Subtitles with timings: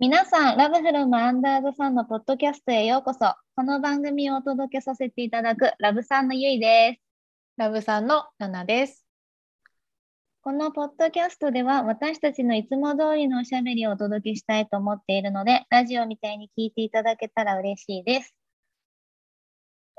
[0.00, 3.34] 皆さん、ラブフロムアンダーズさんのポッドキャストへようこそ。
[3.54, 7.02] この番組をお届けさせていただくラブさんのゆいです。
[7.58, 9.04] ラブさんのナナです。
[10.40, 18.34] このポッドキャストでは私たちのいつも通りのおしゃべりをお届けしたいと思っているので、ラジオみたいに聞いていただけたら嬉しいです。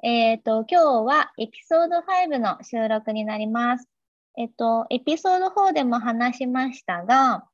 [0.01, 3.87] えっ、と、今日はエピソード5の収録になります。
[4.35, 7.45] えっ、と、エピソード4でも話しましたが、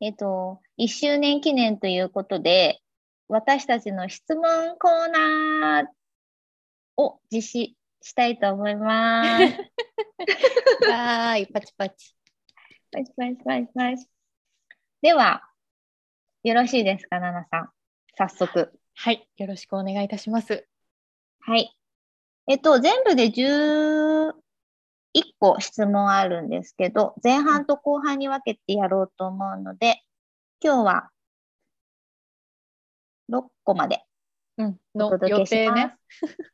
[0.00, 2.80] えっ、と、1周年記念ということで、
[3.28, 5.86] 私たちの質問コーナー
[6.96, 9.40] を実施したいと思います。
[10.90, 12.14] はーい、パチパチ。
[12.92, 14.06] パチパチパチパチ。
[15.00, 15.42] では、
[16.42, 17.72] よろしいですか、ナナさん。
[18.16, 18.78] 早速。
[18.94, 20.68] はい、よろしくお願いいたします。
[21.40, 21.74] はい。
[22.46, 23.30] えっと、全部で
[25.14, 30.02] 11個質問あるんですけど、前半と後半に分けてやろうと思うので、
[30.60, 31.10] 今日は
[33.30, 34.04] 6個まで
[34.56, 35.76] うん、おの届けし予定ます。
[35.76, 35.98] ね。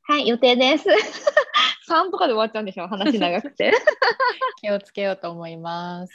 [0.02, 0.86] はい、予定です。
[1.88, 3.72] 3とかで終わっちゃうんでしょ、話長くて。
[4.60, 6.12] 気をつけようと思います。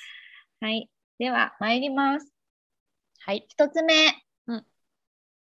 [0.62, 0.90] はい。
[1.20, 2.32] では、参ります。
[3.20, 3.94] はい、一つ目、
[4.48, 4.66] うん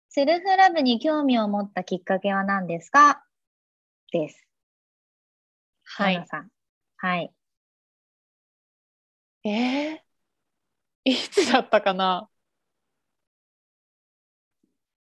[0.08, 3.24] セルフラブに興味を持ったきっかけは何ですか？
[4.12, 4.46] です。
[5.82, 6.24] はい。
[6.28, 6.53] さん。
[7.04, 7.34] はい。
[9.44, 10.14] えー、
[11.10, 12.28] いつだったかな？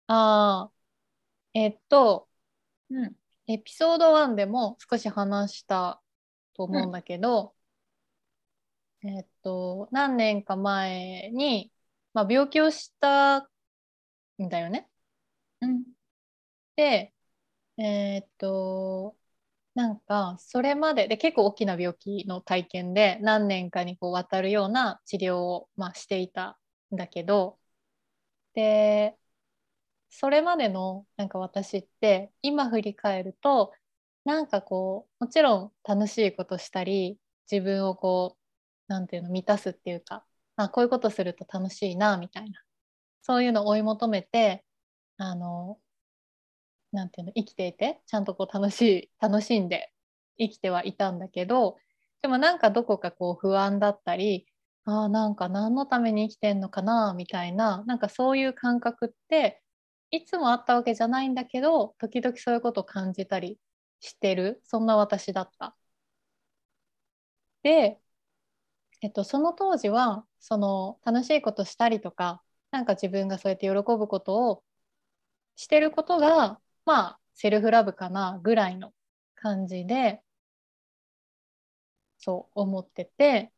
[0.07, 2.29] あー、えっと、
[2.91, 3.17] うん。
[3.49, 6.03] エピソード1でも少し話した
[6.55, 7.55] と思うんだけど、
[9.03, 11.73] えっと、何年か前に、
[12.13, 13.49] まあ、病気をしたん
[14.51, 14.91] だよね。
[15.61, 15.85] うん。
[16.77, 17.15] で、
[17.79, 19.17] えーっと、
[19.75, 26.59] なんか、それまで、で、結構大きな病気の体験で、何年かにこう渡るような治療を、まあ、していた
[26.93, 27.59] んだけど、
[28.55, 29.19] で、
[30.11, 33.75] それまでの、なんか私って、今振り返ると、
[34.25, 37.21] なんかこう、もちろん楽しいことしたり、
[37.51, 38.39] 自分をこ
[38.89, 40.27] う、なんていうの、満たすっていうか、
[40.57, 42.63] あ、こういうことすると楽しいな、みたいな、
[43.23, 44.65] そういうのを追い求めて、
[45.19, 45.81] あの、
[46.93, 49.93] なんていうの生きていてちゃんとこう楽しい楽しんで
[50.39, 51.77] 生きてはいたんだけど
[52.23, 54.47] でもなんかどこかこう不安だったり
[54.85, 59.63] あーなんか何のために生きてんのかなみたいななんかそういう感覚って
[60.11, 63.59] いつもあったわけじゃないんだけど時々そういうことを感じたり
[64.01, 65.77] してるそんな私だった。
[67.63, 68.01] で、
[69.03, 74.65] えっと、その当時はその楽しいことしたりとかなんか自分がそうやって喜ぶことを
[75.57, 78.93] してることがまあセルフラブかなぐらいの
[79.37, 80.23] 感じで
[82.19, 83.53] そう思ってて。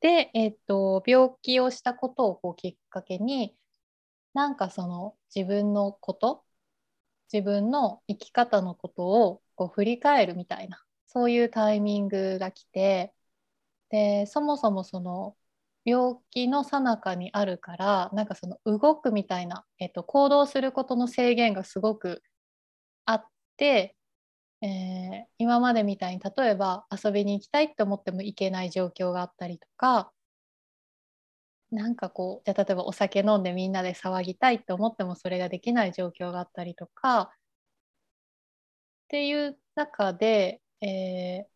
[0.00, 3.56] で、えっと病気をしたことをこうきっかけに
[4.34, 6.44] なんかその自分のこと
[7.32, 13.14] 自分の生き方のことをこう振り返るみたいなそういうタイミングが来て。
[13.90, 15.36] でそもそもその
[15.84, 22.22] 病気の最中にあるからなんかその動くみたいな、えっと、行動することの制限がすごく
[23.06, 23.96] あって、
[24.62, 30.10] えー今までみたいに例えば遊びに行きたいって思っても行けない状況があったりとか
[31.70, 37.30] なんかこうじゃ例えばお酒飲んでみんなで騒ぎたいって思ってもそれができない状況があったりとかっ
[39.08, 41.54] ていう中で、えー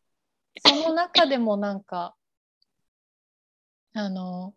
[0.67, 2.17] その中でもなんか
[3.95, 4.55] あの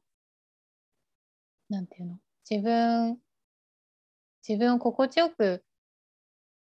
[1.70, 2.20] なんていうの？
[2.50, 3.20] 自分
[4.48, 5.64] 自分を心地よく、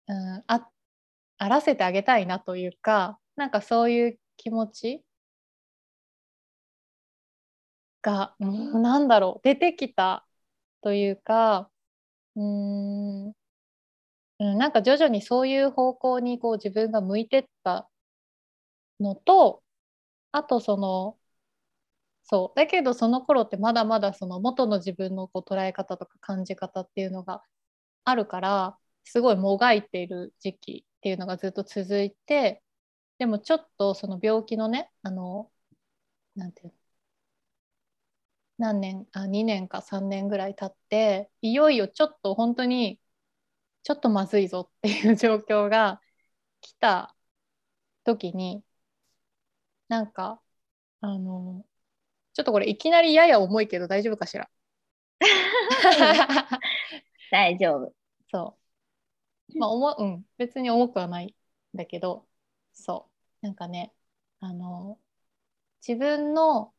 [0.08, 0.68] うん、あ
[1.38, 5.04] あらせてあげたいなというかなんかそういう気持ち
[8.02, 10.26] が、うん、なんだろう出てきた
[10.82, 11.70] というか
[12.36, 13.34] うん、
[14.38, 17.88] なんか徐々にそういう方向にこう自分が向いてった
[19.00, 19.62] のと
[20.32, 21.18] あとその
[22.24, 27.42] そうだけどその頃ってまだまだその元の自分のこう捉え方とか感じ方っていうのが
[28.04, 28.78] あるから
[29.08, 32.62] すごいもがいている時期っていうのがずっと続いて
[33.18, 35.50] でもちょっとその病気のねあの
[36.36, 36.74] なんていうの？
[38.58, 43.00] 何年あ2年か3年ぐらい経っていよいよちょっと本当に
[43.84, 46.00] ちょっとまずいぞっていう状況が
[46.62, 47.16] 来た
[48.04, 48.64] 時に
[49.88, 50.40] なんか
[51.00, 51.66] あの
[52.34, 54.50] ちょっとこれいきなりやや重いけど大丈夫かしら？
[57.30, 57.94] 大丈夫。
[58.30, 58.67] そう。
[59.54, 61.26] まあ、重うん、別に重くはない
[61.74, 62.28] んだけど、
[62.72, 63.10] そ
[63.42, 63.46] う。
[63.46, 63.94] なんかね、
[64.40, 65.00] あの、
[65.86, 66.74] 自分の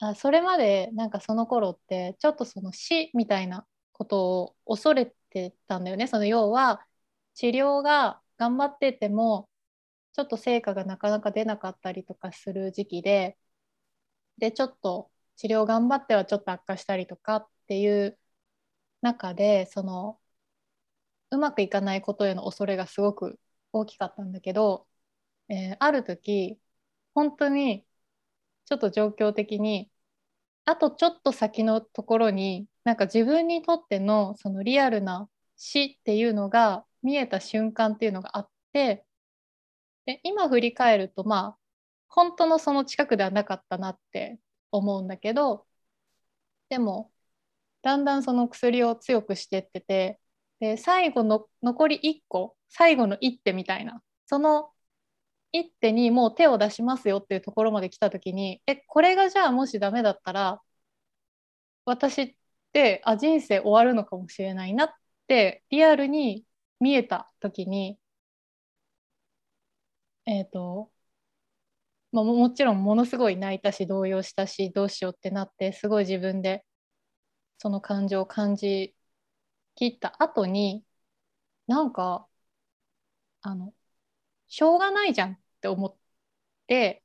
[0.00, 6.06] あそれまでなんかその頃ってちょっとその死みたいなことを恐れてたんだよね。
[6.06, 6.86] その要は
[7.34, 9.48] 治療が頑張ってても
[10.14, 13.38] ちょっと成果がなかなか出なかったりとかする時期で
[14.38, 18.18] でちょっと治療頑張ってはちょっと悪化したりとかっていう
[19.02, 20.20] 中でその
[21.30, 23.38] うまくいかないことへの恐れがすごく
[23.72, 24.86] 大きかったんだけど、
[25.48, 26.58] えー、ある時
[27.14, 27.86] 本当に
[28.66, 29.90] ちょっと状況的に
[30.66, 39.06] あとちょっと先のところになんか自分にとってのそのリアルな死っていうのが見えた瞬間っていうのがあって
[40.06, 41.58] で今振り返るとまあ
[42.08, 44.40] 本当のその近くではなかったなって
[44.72, 45.66] 思うんだけど
[46.68, 47.12] でも
[47.82, 50.20] だんだんその薬を強くしてってて
[50.60, 54.02] で最後の残り1個最後の一手みたいな。
[54.26, 54.70] その
[55.52, 60.60] 一手にもう手を出しますよっていうところまで来た時にえこれがじゃあもしダメだったら
[61.84, 62.34] 私っ
[62.72, 64.90] てあ人生終わるのかもしれないなっ
[65.28, 66.44] てリアルに
[66.80, 67.98] 見えた時に
[70.26, 70.90] えっ、ー、と
[72.12, 76.64] まあ、もちろんものすごい泣いたし動揺したしどうしようってなってすごい自分で
[77.58, 78.94] その感情を感じ
[79.76, 80.84] 切った後に
[81.68, 82.28] なんか
[83.42, 83.74] あの
[84.48, 85.96] しょうがないじゃんって思っ
[86.66, 87.04] て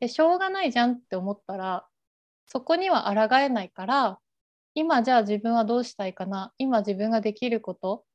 [0.00, 1.88] でしょうがないじゃんって思ったら
[2.46, 4.20] そこには抗えないから
[4.74, 8.06] 今じゃあ自分はどうしたいかな今自分ができること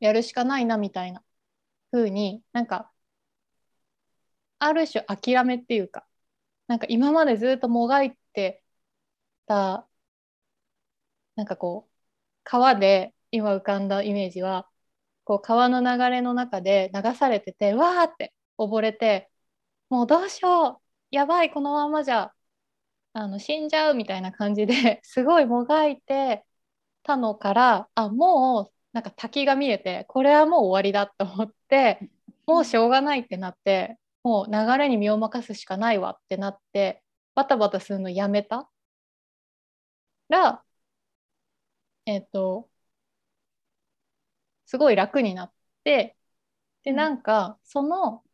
[0.00, 1.24] やるしかないなみたいな
[1.92, 2.92] 風になんか
[4.58, 6.06] ある種諦めっていうか
[6.66, 8.62] なんか今までずっともがいて
[9.46, 9.88] た
[11.36, 11.93] なんかこう
[12.44, 14.68] 川で今浮かんだイメージは
[15.24, 19.30] こう川の流れの中で流されててわーって溺れて
[19.90, 22.32] もうどうしようやばいこのままじゃ
[23.14, 26.44] あの死んじゃうみたいな感じで すごいもがいて
[27.02, 32.10] たのからあもうなんか滝が見えてこれはもう終わりだと思って
[32.46, 37.02] もうしょうがないってなってもう流れに身を任すしかないわってなって
[37.34, 38.70] バタバタするのやめた
[40.28, 40.63] ら
[42.06, 42.70] えっ、と
[44.66, 45.52] すごい楽になっ
[45.84, 46.16] て
[46.84, 48.24] でなんかその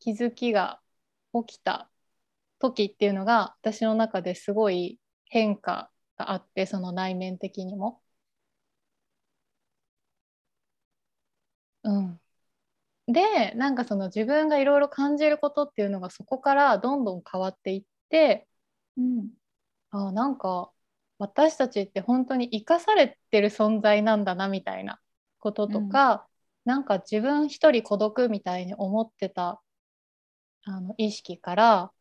[0.00, 0.80] 気づきが
[1.32, 1.90] 起きた
[2.60, 8.02] 時っていうのが私の中ですごい変化があってその内面的にも。
[11.82, 12.20] うん、
[13.08, 18.48] でなんかその自分がいろいろ感じることっていうのがそこからどんどん変わっていって、
[18.96, 19.30] うん、
[19.90, 20.72] あなんか
[21.20, 24.98] 私たちって本当に生かされてる存在なんだなみたいな
[25.38, 26.26] こととか、
[26.64, 29.60] うん、なんか自分一人孤独みたいに思ってた
[30.64, 31.92] あの意識から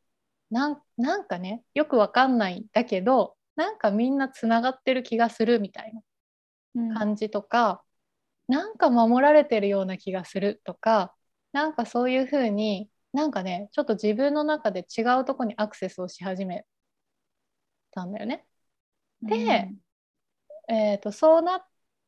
[0.50, 5.94] なんなんかねよくわかんないんだけどなんかみんなつながってる気がするみたい
[6.74, 7.84] な感じとか、
[8.48, 11.14] うん、なんか守られてるような気がするとか
[11.52, 16.66] なんかそういうふうになんかねちょっと自分の中で違うとこにアクセスをし始め
[17.92, 18.46] たんだよね。
[19.22, 19.72] で、
[20.70, 21.66] うん、えーと、そうな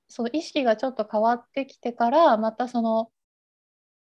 [0.08, 3.12] その意識がちょっと変わってきてからまたその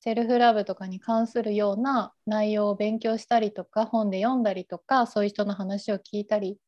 [0.00, 6.58] セルフラブとかに関するような内容を勉強したりとか本で読んだりとかそういう人の話を聞いたり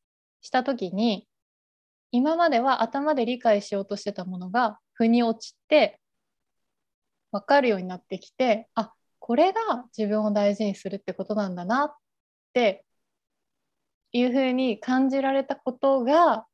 [0.41, 1.27] した時に
[2.11, 5.99] 今までは頭で理解しようとしてたものが腑に落ちて
[7.31, 11.95] 分かるようになってきてあこれが自分を大事にするってことなんだなっ
[12.53, 12.85] て
[14.13, 16.45] いうふうに感じられたことが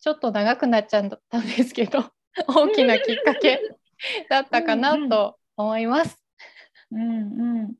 [0.00, 2.04] ちょっと長くなっちゃったんですけど
[2.48, 3.60] 大きなきっかけ
[4.28, 6.20] だったかなと思います。
[6.90, 7.74] うんうん、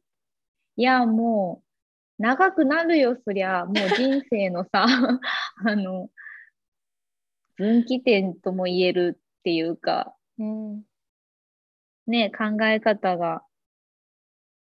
[0.77, 1.63] いやも
[2.19, 4.87] う長くなるよそりゃもう人生のさ
[5.67, 6.09] あの
[7.57, 10.85] 分岐点とも言えるっていうか、うん、
[12.07, 13.45] ね考え方が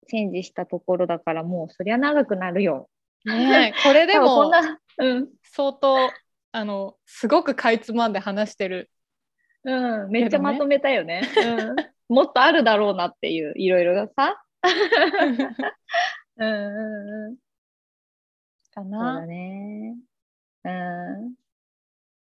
[0.09, 2.91] チェンジしたところだからもうそりゃ長くなるよ。
[3.27, 4.51] ねこれでも
[4.99, 6.11] うん、相当
[6.53, 8.91] あのすごくかいつまんで話してる、
[9.65, 11.23] うん、めっちゃまとめたよね、
[12.09, 14.43] うん、もっとあるだろうなっていういろいろがさ。
[16.39, 17.37] うんうんうん
[18.77, 18.99] かな。
[18.99, 19.97] そうだね。
[20.65, 21.35] うん。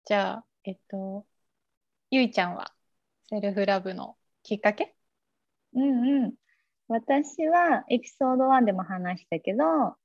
[0.05, 1.25] じゃあえっと
[2.09, 2.73] ゆいちゃんは
[3.29, 4.93] セルフラブのきっかけ？
[5.73, 6.33] うんうん。
[6.89, 9.95] 私はエピソード1でも話したけど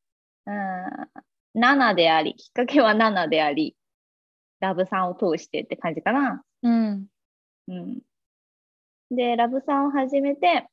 [0.46, 3.76] うん、7であり、きっかけは7であり、
[4.60, 6.42] ラブさんを通してって感じかな。
[6.62, 7.06] うん。
[7.68, 8.00] うん、
[9.10, 10.66] で、ラブさんを始めて、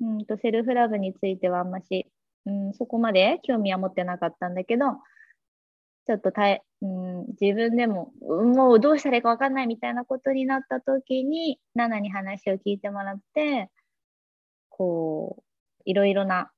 [0.00, 2.08] うんとセルフラブについてはあんまし
[2.46, 4.84] うん、そこまで興味は持ってなかったんだけど、
[6.06, 13.70] ちょっとたい、うん、自分でも、うんもうどうしたらいいか分かんないみたいなことになった時に、ナナに話を聞いてもらって、
[14.70, 15.42] こう、
[15.84, 16.50] いろいろな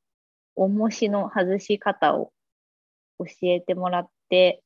[0.56, 2.32] 重しの外し方を
[3.18, 4.62] 教えてもらって、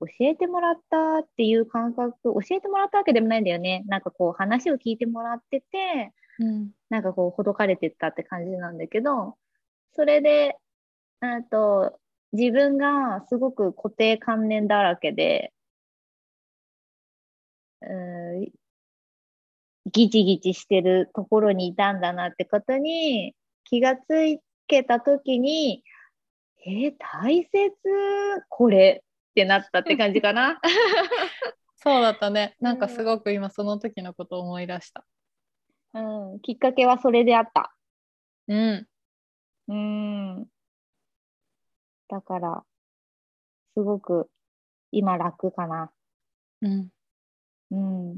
[0.00, 3.84] 教えてもらったっていう感覚、教えてもらったわけでもないんだよね。
[3.86, 9.36] なんかこう話を聞いてもらってて、うんなんかこう、ほどかれてったって感じなんだけど、
[9.94, 10.56] それで、
[11.20, 11.98] あと、
[12.32, 15.52] 自分がすごく固定観念だらけで、
[17.82, 18.52] うーん
[19.92, 24.40] ギチギチしてるところにいたんだなってことに気がつ
[24.70, 25.82] けたときに、
[26.64, 27.72] えー大切、
[28.48, 30.60] これってなったって感じかな。
[31.82, 32.56] そうだったね。
[32.60, 35.04] なんかすごく今その時のことを思い出した。
[35.94, 37.74] うん、きっかけはそれであった。
[38.48, 38.86] うん。
[39.68, 40.46] うーん。
[42.08, 42.64] だから、
[43.74, 44.28] すごく
[44.92, 45.90] 今楽かな。
[46.60, 46.88] うん。
[47.70, 48.12] うん。
[48.12, 48.16] っ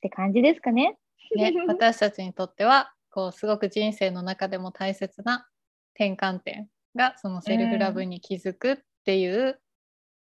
[0.00, 0.96] て感じですかね。
[1.34, 5.48] ね、 私たちにとってはこうすごく人生の中でも大切な
[5.94, 9.60] 転換点がそのセルフラブに気づくっていう、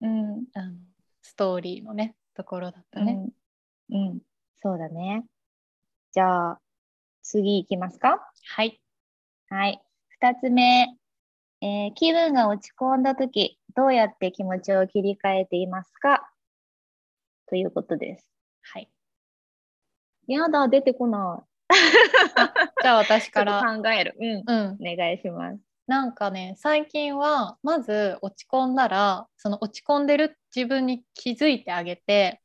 [0.01, 0.45] うん。
[0.53, 0.75] あの
[1.21, 3.19] ストーリーのねところだったね。
[3.89, 4.09] うん。
[4.09, 4.19] うん。
[4.55, 5.25] そうだね。
[6.13, 6.59] じゃあ、
[7.21, 8.21] 次いきますか？
[8.55, 8.81] はい。
[9.49, 9.81] はい。
[10.09, 10.87] 二つ目。
[11.61, 16.31] えー気分が落ち込んだとき、どうやって気持ちを切り替えていますか？
[17.47, 18.31] ということです。
[18.61, 18.89] はい。
[20.27, 21.43] やだ、出てこな
[22.81, 23.31] じゃあ私い。
[23.31, 23.63] から。
[23.63, 24.15] 考える。
[24.19, 24.43] うん。
[24.45, 24.77] うん。
[24.81, 25.59] お願いします。
[25.87, 32.41] なんかね最近はまず落ち込んだらその落ち込んでる自分に気づいてあげて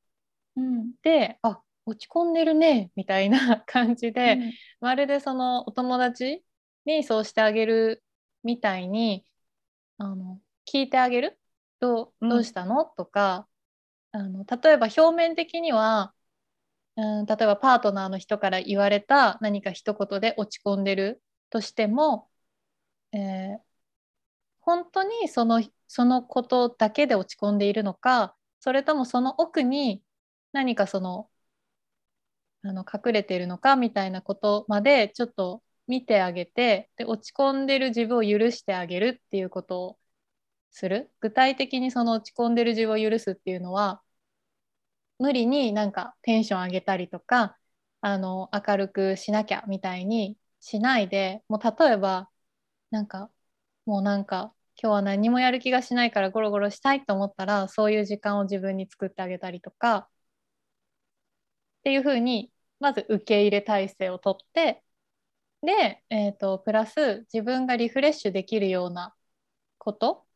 [0.57, 0.93] うん。
[1.03, 4.39] であ落ち込んでるねみたいな感じで、
[4.81, 6.45] まるでそのお友達
[6.85, 8.05] にそうしてあげる
[8.45, 9.25] みたいに
[9.99, 10.39] あの
[10.73, 11.39] 聞いてあげる？
[11.81, 13.49] どううんどうしたの、とか
[14.13, 16.13] あの例えば表面的には、
[16.97, 22.31] うん、例えばパートナーの人から言われた何か一言で落ち込んでるとしても、
[23.13, 23.73] えー
[24.61, 30.03] 本当にそのそのことだけで落ち込んでいるのかそれともその奥に
[30.53, 31.29] 何かその
[32.65, 39.99] あの隠れているのかみたいなことまでちょっと見てあげてで落ち込んでる自分を許してあげるっていうことを
[40.71, 41.11] する。
[41.21, 44.03] 具体的にその落ち込んでる自分を許すっていうのは
[45.23, 47.57] 無理になんかテンション上げたりとか
[48.01, 52.29] あの明るくしなきゃみたいにしないでもう例えば
[52.91, 53.31] なんか
[53.87, 60.09] もうなんか今日は何もやる気がしないからゴロゴロしたいと思ったらそういう時間を自分に作ってあげたりとか
[61.81, 64.83] っていうふうにまず受け入れ体制をとって
[65.63, 69.15] で、えー、とプラス自分がリフレッシュできるような
[69.79, 70.27] こと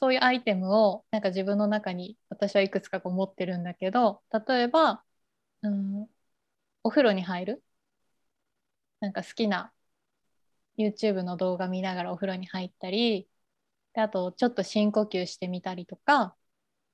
[0.00, 5.02] そういうアイテムをなんか自分の中に私はいくつかこう持ってるんだけど例えば、
[5.62, 6.08] うん、
[6.84, 7.64] お風呂に入る？
[9.00, 9.72] なんか好きな
[10.78, 13.28] YouTube の動画見ながらお風呂に入ったり
[13.92, 16.36] であとちょっと深呼吸してみたりとか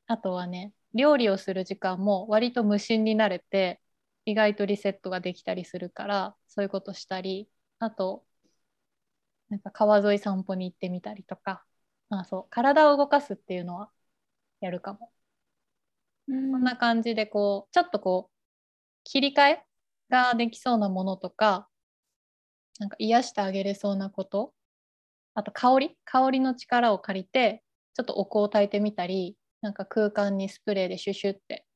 [0.06, 3.82] あとはね料理をする時間も割と無心になれて
[4.25, 8.25] 意外とリセットができたりするからそういうことしたりあと
[9.50, 11.64] なんか川沿い散歩に行ってみたりとか。
[12.11, 13.90] あそう体を動かすっていうのは
[14.61, 15.12] やるかも。
[16.28, 18.34] うんこんな感じでこうちょっとこう
[19.04, 19.66] 切り替え
[20.11, 21.68] ができそうなものとか
[22.78, 24.52] なんか癒してあげれそうなこと
[25.34, 25.99] あと香り？
[26.04, 27.62] 香りの力を借りて
[27.94, 31.66] ちょっとお香を焚いてみたりなんか空間にスプレーでシュシュって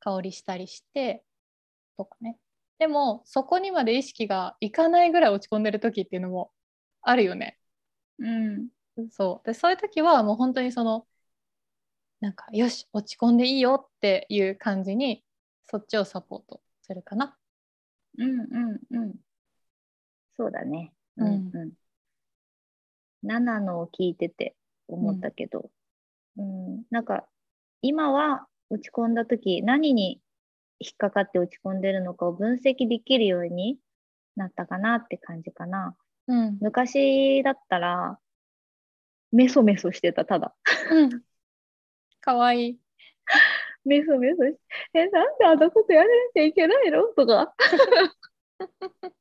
[0.00, 1.24] 香りしたりして
[1.98, 2.38] とかね
[2.78, 6.52] でもそこにまで意識がいかないぐらい落ち込んでる時っていうのも
[7.02, 7.58] あるよね。
[8.18, 8.68] うん。
[9.10, 11.06] そうでそういう時はもう本当にその
[12.20, 15.24] なんかよし落ち込んでいいよっていう感じに
[15.66, 17.36] そっちをサポートするかな。
[18.18, 19.14] うんうんうん。
[20.36, 20.92] そうだね。
[21.16, 21.72] うんうんうん。
[23.22, 24.56] 7のを聞いてて
[24.88, 25.70] 思ったけど、
[26.36, 27.26] うん、なんか
[27.82, 30.20] 今は落ち込んだ時何に
[30.80, 33.78] 引っかかって落ち込んでるのかを分析できるように
[34.36, 35.96] なったかなって感じかな。
[36.28, 38.18] うん、昔だったら
[39.32, 40.54] メソメソしてた、ただ。
[40.90, 41.22] うん、
[42.20, 42.78] かわいい。
[43.84, 44.56] メソメソし
[44.94, 47.04] え、なんであんなことやらなきゃいけないの？
[47.04, 47.54] とか。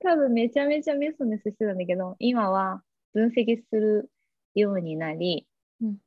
[0.00, 2.82] 多分めちゃめちゃメソメソしてたんだけど、今は
[3.12, 4.10] 分析する
[4.54, 5.46] ようになり、
[5.80, 5.98] うん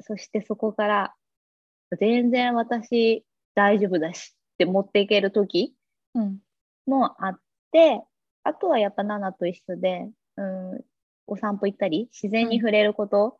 [0.00, 1.14] そしてそこから
[1.98, 5.74] 全然私大丈夫だしって持っていける時
[6.14, 6.38] うん
[6.86, 7.40] もあっ
[7.70, 8.02] て、
[8.42, 10.84] あとはやっぱナナと一緒で、うん、
[11.26, 13.38] お散歩行ったり、自然に触れること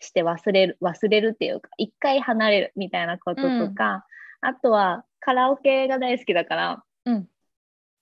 [0.00, 4.06] して忘れる、忘れるっていうか、一回離れるみたいなこととか、
[4.40, 7.28] あとはカラオケが大好きだから、うん、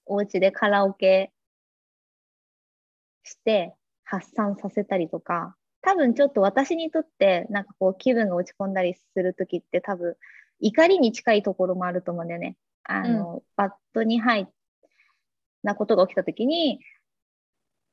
[0.07, 1.33] お家でカラオケ
[3.23, 3.75] して
[4.05, 10.17] 発散させたりとか、多分ちょっと私にとってなんかこう気分が落ち込んだりする時って多分
[10.61, 12.57] 怒りに近いところもあると思うんだよね。
[12.85, 14.47] あの、うん、バットに入っ
[15.65, 16.79] なことが起きた時に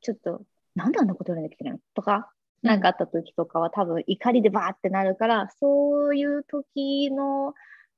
[0.02, 0.42] ちょっと
[0.76, 1.80] なんであんなこと言わなきゃいけないの？
[1.94, 7.54] とか、何、んかあった時とかは多分怒りでバーってなるから、そういう時の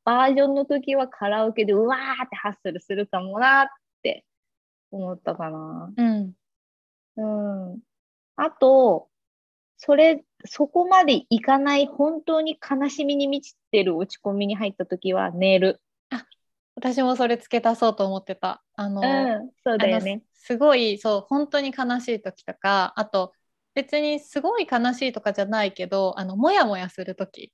[0.05, 3.67] バージョンの時はカラオケでうわーってハッスルするかもなっ
[4.01, 4.25] て
[4.91, 5.93] 思ったかな。
[5.95, 6.33] うん。
[7.17, 7.79] うん。
[8.35, 9.09] あと、
[9.77, 15.81] それ、そこまでいかない、本当に悲しみに満ちてる落ち込みに入った時は寝る。
[16.09, 16.25] あ、
[16.75, 18.62] 私もそれ付け足そうと思ってた。
[18.75, 19.03] あの、う
[19.45, 20.23] ん、そうだよね。
[20.33, 23.33] すごい、そう、本当に悲しい時とか、あと、
[23.73, 27.51] 別にすごい悲しいとかじゃないけど、あの、もやもやする時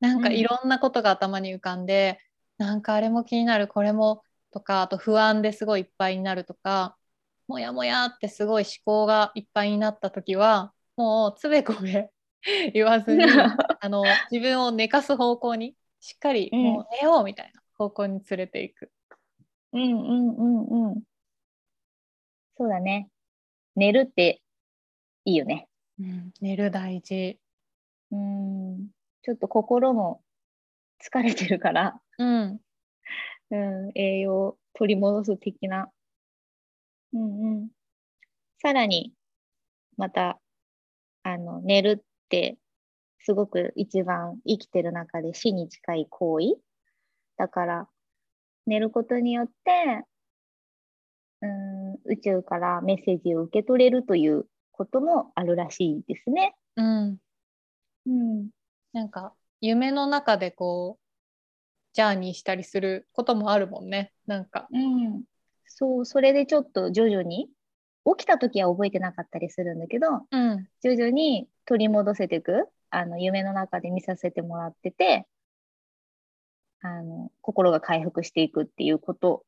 [0.00, 2.18] なんかいろんなことが頭に浮かんで、
[2.58, 6.96] うん、なんかあれも気になる、これもとか、あと不安ですごいいっぱいになるとか、
[7.48, 12.10] もやもやってすごい思考がいっぱいになった時は、もうつべこべ
[12.74, 13.24] 言わずに
[13.80, 18.90] あの自分を寝かす方向にしっかりもう寝ようみたいな方向に連れていく。
[19.72, 21.02] うんうんうんうん。
[22.56, 23.08] そうだね。
[23.76, 24.40] 寝るって
[25.24, 25.68] いいよね。
[26.00, 27.38] うん、寝る大事。
[28.10, 28.88] うん。
[29.22, 30.22] ちょっと心も
[31.04, 32.60] 疲れてるから、うん、
[33.50, 35.90] うん、栄養取り戻す的な。
[37.12, 37.68] うんうん。
[38.60, 39.12] さらに、
[39.96, 40.40] また
[41.22, 42.56] あの寝るって
[43.20, 46.46] すごく一番生きてる中で死に近い行為
[47.36, 47.88] だから
[48.68, 50.04] 寝ることによって
[51.40, 56.54] うん宇宙からメッセージを受け取れるということもあるらしいですね。
[56.76, 57.18] うん、
[58.06, 58.48] うん、
[58.92, 61.08] なんか夢の中でこう
[61.94, 64.12] ジャーニーしたりすることもあるもんね。
[64.26, 64.68] なんか。
[64.70, 65.24] うん、
[65.66, 67.48] そうそれでちょっと徐々に
[68.04, 75.26] 起きた時は覚えてなかったりするんだけど、うん、徐々に取り戻せていくあの夢の中で見させてもらってて
[76.80, 79.44] あの心が回復していくっていうこと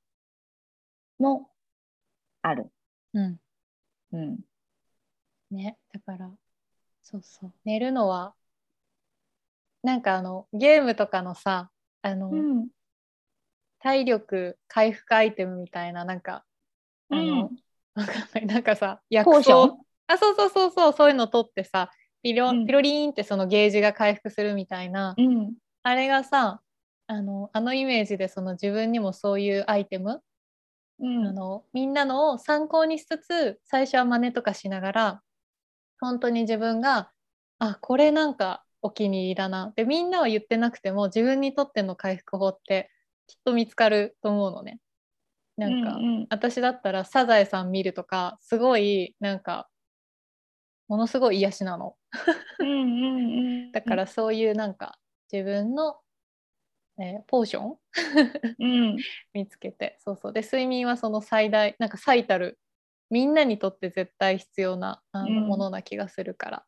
[1.19, 1.49] も
[2.43, 2.71] ある。
[3.14, 3.37] うん。
[4.12, 4.38] うん。
[5.51, 6.31] ね、だから
[7.03, 7.53] そうそう。
[7.64, 8.35] 寝るのは
[9.83, 11.71] なんかあのゲームとかのさ
[12.03, 12.69] あの、うん、
[13.79, 16.45] 体力回復アイテムみたいななんか
[17.11, 17.40] あの、うん。
[17.95, 18.47] わかんない。
[18.47, 19.79] なんかさ薬草？
[20.07, 20.93] あそうそうそうそう。
[20.93, 21.90] そういうの取ってさ
[22.23, 26.61] ピロ,、ピロリーンってそのゲージが回復するみたいな、うん、あれがさ
[27.11, 30.23] あのあのイメージでその自分にもそういうアイテム、
[31.01, 35.23] うん、あのみんなのを参考にしつつ最初は真似とかしながら
[36.01, 37.11] 本当に自分が
[37.59, 42.92] あこれなんかお気に入りだなでみんなは言ってなくても自分にとっての回復法って
[43.27, 44.79] きっと見つかると思うのね。
[45.57, 49.68] なんか、うんうん、私だったらサザエさん見るとかすごいなんか
[50.87, 51.96] ものすごい癒しなの。
[53.73, 54.96] だからそういうなんか
[55.31, 55.99] 自分の、
[57.00, 57.76] えー、ポーション？
[58.58, 58.96] うん、
[59.32, 59.96] 見つけて。
[60.00, 60.32] そうそう。
[60.32, 62.58] で睡眠はその最大なんか最たる
[63.10, 66.64] みんなにとって絶対必要なあの、うん、ものな気がするから。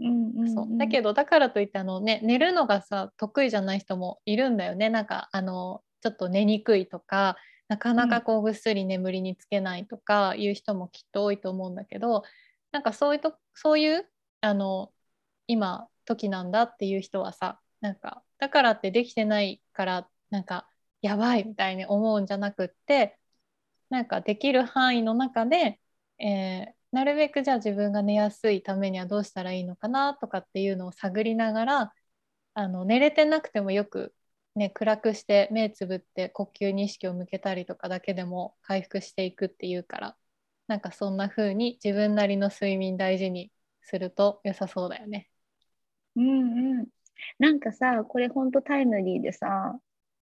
[0.00, 0.66] うんうんうん、そう。
[0.78, 4.90] だけどだからといってあの、ね、寝るのがさ得意じゃない人もいるんだよね。
[4.90, 7.36] なんかあのちょっと寝にくいとか
[7.68, 12.22] なかなかこうぐっすり眠りにつけないとかいう人もきっと多いと思うんだけど
[12.72, 14.08] なんかそういうとそういう
[14.40, 14.92] あの
[15.48, 20.68] 今時なんだっていう人はさなんかだからってできてないからなんか
[21.02, 23.18] やばいみたいに思うんじゃなくって
[23.90, 25.80] なんかできる範囲の中で、
[26.18, 31.94] えー、なるべくじゃあ自分が寝やすいためにはどうしたらいいのかなとかっていうのを探りながら
[32.54, 34.14] あの寝れてなくてもよく
[34.58, 40.16] ね、暗くして目つぶって呼吸に意識を向けたりとかだけでも回復していくっていうから
[40.66, 45.30] なんかそんな風に自分なりの睡眠大事にすると良さそうだよね。
[46.16, 46.88] うんうん。
[47.38, 49.78] なんかさこれほんとタイムリーでさ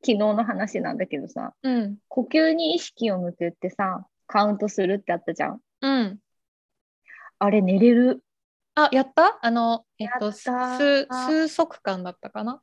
[0.05, 5.61] 昨日の話なんだけどさ、うん、呼吸に意識を向けてさカウントするってあったじゃん。
[5.81, 6.19] うん。
[7.39, 8.23] あれ寝れる。
[8.75, 9.39] あやった？
[9.41, 12.61] あのえっと数数速間だったかな？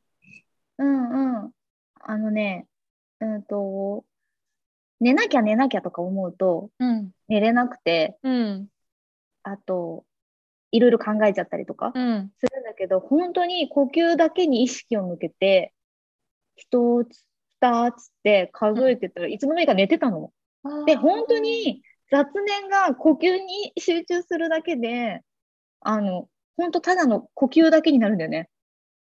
[0.77, 1.51] うんうん。
[2.05, 2.67] あのね、
[3.21, 4.03] うんと、
[4.99, 8.67] 寝なきゃ寝なきゃとか思うと、うん、寝れなくて、うん、
[9.43, 10.03] あと、
[10.71, 12.45] いろいろ考えちゃったりとかす
[12.83, 15.73] けど、うん、本当に呼吸だけに意識を向けて、
[16.55, 17.25] 一つ、
[17.61, 20.31] 二つって数えてたらいつの間にか寝てたの。
[20.85, 25.21] で、本当に雑念が呼吸に集中するだけで、
[25.79, 28.49] あの、ほんとただの呼吸だけになるんだよね。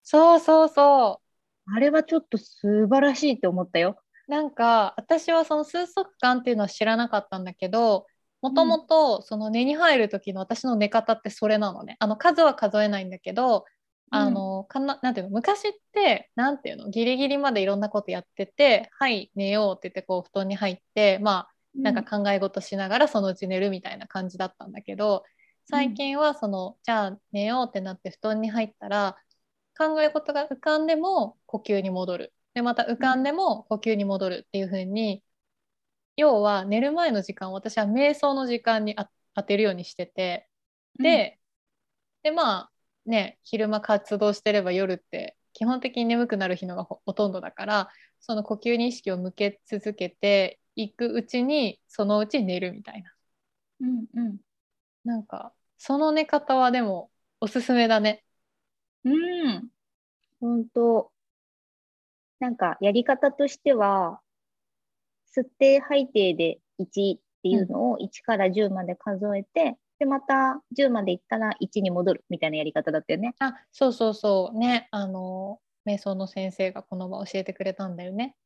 [0.03, 1.21] そうそうそ
[1.67, 1.75] う。
[1.75, 3.97] あれはちょっと素晴らしいって思ったよ。
[4.29, 8.07] なんか私はその数息間っていうのは知らなかったんだけど
[8.43, 11.97] もともとその寝に入る時の私の寝方ってそれなのね。
[12.01, 13.65] あの数は数えないんだけど
[14.11, 25.25] あのかななんていうの昔ってなんていうのギリギリまでいろんなことやっててはい寝ようって言ってこう布団に入ってまあなんか考え事しながらそのうち寝るみたいな感じだったんだけど
[25.71, 29.17] 最近はそのじゃあ寝ようってなって布団に入ったら
[29.79, 32.33] 考え事が浮かんでも呼吸に戻る。
[32.55, 35.23] でまた浮かんでも呼吸に戻るっていう風に
[36.17, 38.97] 要は寝る前の時間を私は瞑想の時間に
[39.35, 40.49] 当てるようにしてて
[40.99, 41.39] で,、
[42.23, 42.73] でまあ
[43.07, 47.89] ね昼間活動してれば夜って基本的に眠くなる日のがほとんどだから
[48.21, 53.13] その呼吸に意識を向け続けていくうちにそのうち寝るみたいな。
[53.81, 54.39] うんうん。
[55.05, 58.25] なんかその寝方はでもおすすめだね。
[59.05, 59.69] うん。
[60.41, 61.13] 本当
[62.41, 64.21] なんかやり方としては、
[65.37, 73.35] 吸って吐いてで1っていうのを1から10まで数えて、で、また10までいったら1に戻るみたいなやり方だったよね。
[73.39, 78.37] あそうそうそうねあの瞑想の先生がこの場教えてくれたんだよね。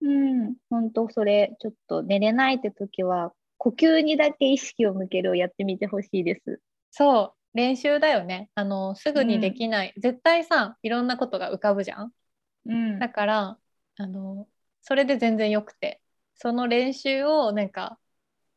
[0.00, 0.56] うん。
[0.68, 6.60] 本当それ、ちょっと寝れないって時は、呼吸にだけ意識を向けるをやってみてほしいです。
[6.90, 12.12] そう練習だよねあのすぐにできない、絶対さいろんなことが浮かぶじゃん。
[12.66, 13.58] うんだから
[13.98, 14.46] あの
[14.80, 16.01] それで全然よくて
[16.42, 18.00] その練習をなんか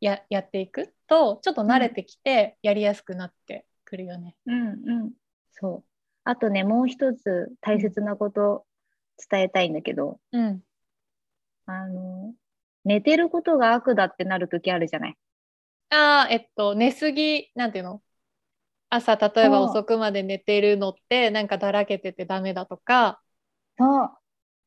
[0.01, 4.35] ややっていくとちょっと慣れてきてやりやすくなってくるよね。
[4.47, 5.11] うんうん。
[5.51, 5.89] そう。
[6.23, 8.65] あとね、もう一つ大切なこと
[9.29, 10.63] 伝えたいんだけど、うん、
[11.67, 12.33] あの、
[12.83, 15.15] 寝てることが悪だってなる時あるじゃない？
[15.89, 18.01] あーえっと寝すぎなんていうの？
[18.89, 23.21] 朝例えば遅くまで寝てるのってなんかだらけててダメだとか、
[23.77, 24.09] そう。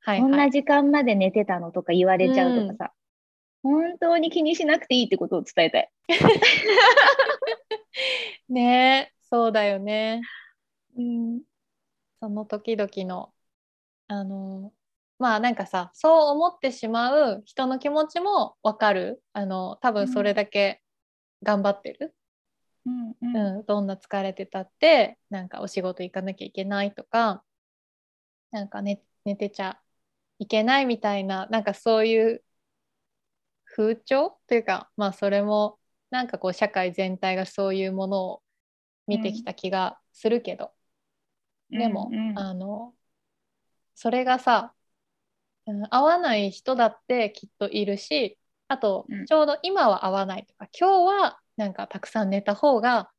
[0.00, 2.92] はいは、こんない時間まで寝てたのとか言われちゃうとかさ、
[3.68, 5.90] 本当に気にしなくていいってことを伝えたい。
[8.48, 10.22] ねそうだよね。
[10.96, 11.42] うん。
[12.20, 13.32] その時々の
[14.08, 14.72] あの
[15.18, 20.82] まあなんかさそう思ってしまう人の気持ちもわかるあの多分それだけ
[21.42, 22.14] 頑張ってる、
[22.86, 27.44] うんうんうんどんな疲れてたってなんかお仕事行かなきゃいけないとか
[28.50, 29.78] なんか寝寝てちゃ
[30.38, 32.44] いけないみたいななんかそういう
[33.78, 35.78] 風潮というかまあそれも
[36.10, 38.42] なんかこう社会全体がそういうものを
[39.06, 40.72] 見てきた気がするけど、
[41.70, 42.38] でも、うんうん。
[42.38, 42.92] あの
[43.94, 44.74] それがさ、
[45.66, 48.38] うん合わない人だってきっといるし
[48.68, 49.26] あとうん。
[49.26, 53.10] ちょうど今は合わないとか、今日はなんかたくさん寝た方が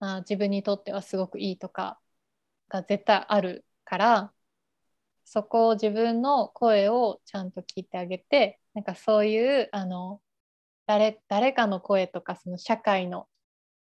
[0.00, 2.00] あ自分にとってはすごくいいとか
[2.68, 4.32] が絶対あるから
[5.24, 10.20] そこを自分の声をちゃんと聞いてあげてなんかそういうあの
[10.86, 13.28] 誰誰かの声とかその社会の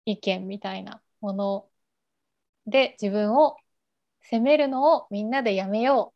[0.05, 1.68] 意見みたいなもの
[2.66, 3.57] で自分を
[4.22, 6.14] 責めるのをみんなでやめよ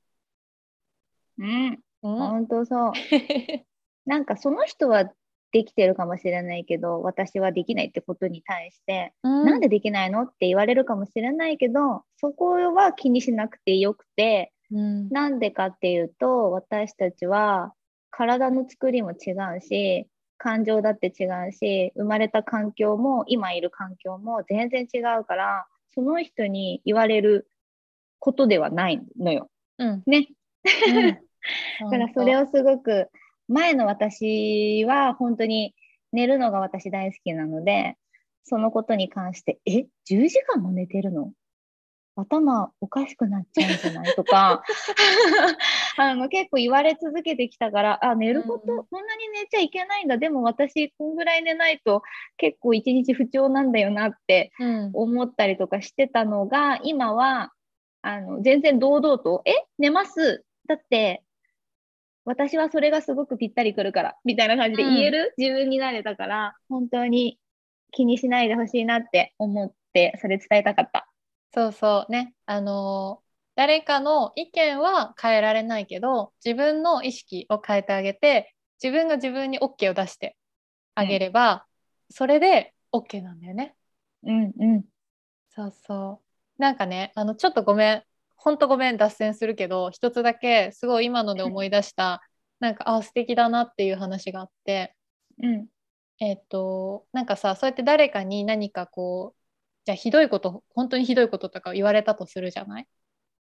[1.39, 1.79] うん、う。
[2.03, 2.93] うん本当そう。
[4.07, 5.11] なんかその人は
[5.53, 10.23] できてるかもしれないけど、私はできないってことに対して、うんなんでできないの？
[10.23, 17.73] って言われるかもしれないけど、そこは気にしなくてよくて、うんなんでかっていうと、私たちは
[18.11, 20.07] 体の作りも違うし、
[20.37, 27.49] 感情だって違うし、生まれた環境も今いる環境も全然違うから、その人に言われる
[28.19, 29.49] ことではないのよ。
[29.79, 30.29] うんね。
[30.65, 31.19] うん
[31.91, 33.11] だからそれをすごく、
[33.49, 35.75] 前の私は本当に
[36.11, 37.97] 寝るのが私大好きなので、
[38.45, 41.33] そのことに関して、え、10時間も寝てるの？
[42.16, 44.14] 頭おかしくなっちゃうんじゃない？
[44.14, 44.62] とか。
[45.96, 48.87] あの結構言われ続けてきたからあ寝ること、うんうん。
[48.87, 50.18] こんなに寝ちゃいけないんだ。
[50.18, 52.03] でも私こんぐらい寝ないと
[52.37, 54.90] 結構一日不調なんだよなってうん。
[54.94, 57.53] 思ったりとかしてたのが今は
[58.03, 59.53] あの全然堂々と「え？
[59.79, 61.22] 寝ます」だって
[62.24, 67.38] 私はそれがすごくぴったりくるからみたいな感じで言える、自分になれたから本当に
[67.90, 71.07] 気にしないでほしいなって思ってそれ伝えたかった。
[71.55, 72.12] そうそう。
[72.12, 72.35] ね。
[72.47, 73.25] あのー
[73.57, 80.37] 誰かの意見は変えられないけど自分の意識を変えてあげて自分が自分に OK を出して
[80.97, 81.64] あげれば、
[82.11, 83.77] それで OK なんだよね。
[84.25, 84.85] うんうん。
[85.51, 86.21] そうそ
[86.59, 86.61] う。
[86.61, 88.03] なんかねあのちょっとごめん
[88.35, 92.23] ほんとごめん脱線するけど一つだけすごい今ので思い出した
[92.59, 94.97] なんかあ素敵だなっていう話があって。
[95.40, 95.69] うん。
[96.19, 99.44] えっとなんかさそうやって誰かに何かこう
[99.85, 102.88] じゃあひどいこと本当にひどいこととか言われたとするじゃない？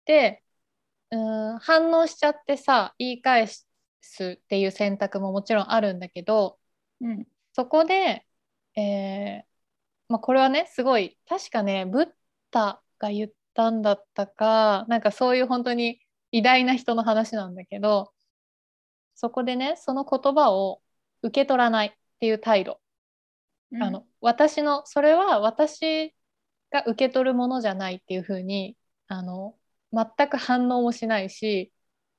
[0.04, 0.42] で
[1.10, 3.66] うん反応しちゃってさ言い返す
[4.42, 6.58] っていう選択ももちろんあるんだけど
[7.00, 7.26] うん。
[7.52, 8.26] そこで、
[8.76, 9.42] えー
[10.08, 12.08] まあ、これはねすごい確かねブッ
[12.50, 16.00] ダが言ったんだったかなんかそういう本当に
[16.32, 18.12] 偉大な人の話なんだけど
[19.14, 20.82] そこでねその言葉を
[21.22, 22.80] 受け取らないっていう態度、
[23.80, 26.14] あの私のそれは私
[26.74, 29.54] が受け取るものじゃないっていうふうにあの
[29.92, 31.72] 全く反応もしないし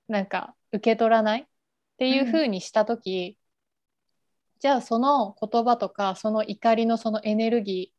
[0.07, 1.45] なんか受け取らないっ
[1.97, 3.37] ていうふうにした時、
[4.59, 7.93] じゃあその言葉とかその怒りのそのエネルギーっ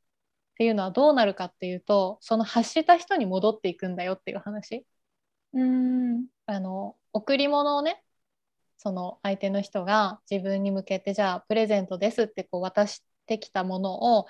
[0.59, 4.87] ていうのはどうなるかっていうとその発した人に戻っていくんだよっていう話。
[5.53, 6.27] うん。
[6.47, 8.03] あの贈り物をね
[8.79, 14.27] その相手の人が自分に向けてじゃあプレゼントですってこう渡してきたものを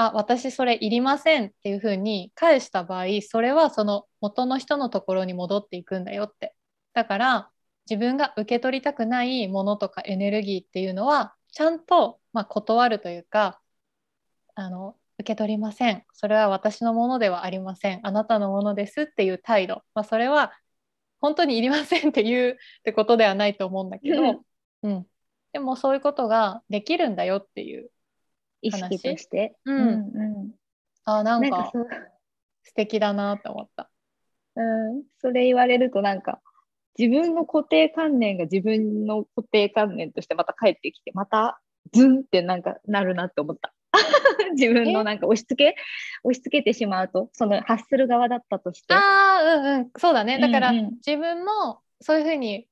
[0.00, 6.54] あ私それいりませんっていうふうに返した場合それはその元の人のところに戻っていくんだよって。
[6.94, 7.50] だから
[7.90, 13.60] 自分が受け取りたくないものとかエネルギーっていうのはちゃんと、まあ、断るというか
[14.54, 16.04] あの受け取りません。
[16.12, 18.00] それは私のものではありません。
[18.04, 20.52] あなたのものですっていう態度、まあ、それは
[21.20, 24.44] 本当にいりませんって言うってことではないと思うんだけど、
[24.84, 25.06] うん、
[25.52, 27.90] でもそういうことができるんだよっていう
[28.62, 29.56] 意識として？
[29.64, 30.50] うんうん。
[31.04, 31.70] あななんんか
[32.62, 33.90] 素敵だなって思った。
[34.56, 36.40] うん、それ言われるとなんか、
[36.98, 41.60] 自分の固定観念が自分の固定観念としてまた帰ってきて、また
[41.92, 43.72] ズンってなんかなるなって思った。
[44.52, 45.76] 自分のなんか押し付け？
[46.24, 48.94] 押し付けてしまうと、その発する側だったとして。
[48.94, 52.68] ああうんうんそうだねだから、うんうん自分もそういうふうに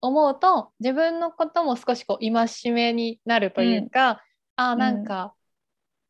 [0.00, 4.22] 思うと自分のことも少しこう戒めになるというか、
[4.56, 5.34] ああなんか、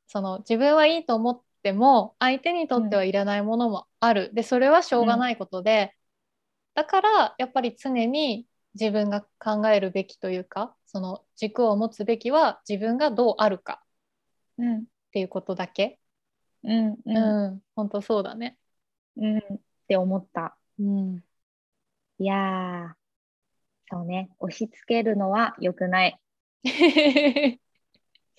[0.06, 5.94] その自分はいいと思っても相手にとってはいらないものもある、でそれはしょうがないことで、
[6.74, 13.82] だからやっぱり常に自分が考えるべきというかその軸を持つべきは自分がどうあるか
[14.58, 14.82] うんっ
[15.12, 15.98] ていうことだけ。
[16.62, 18.58] うんう、うん本当そうだね。
[19.16, 19.42] うん、っ
[19.88, 20.56] て思った。
[20.78, 21.24] うん、
[22.18, 22.94] いやー、
[23.90, 26.20] そうね、押し付けるのは良くない。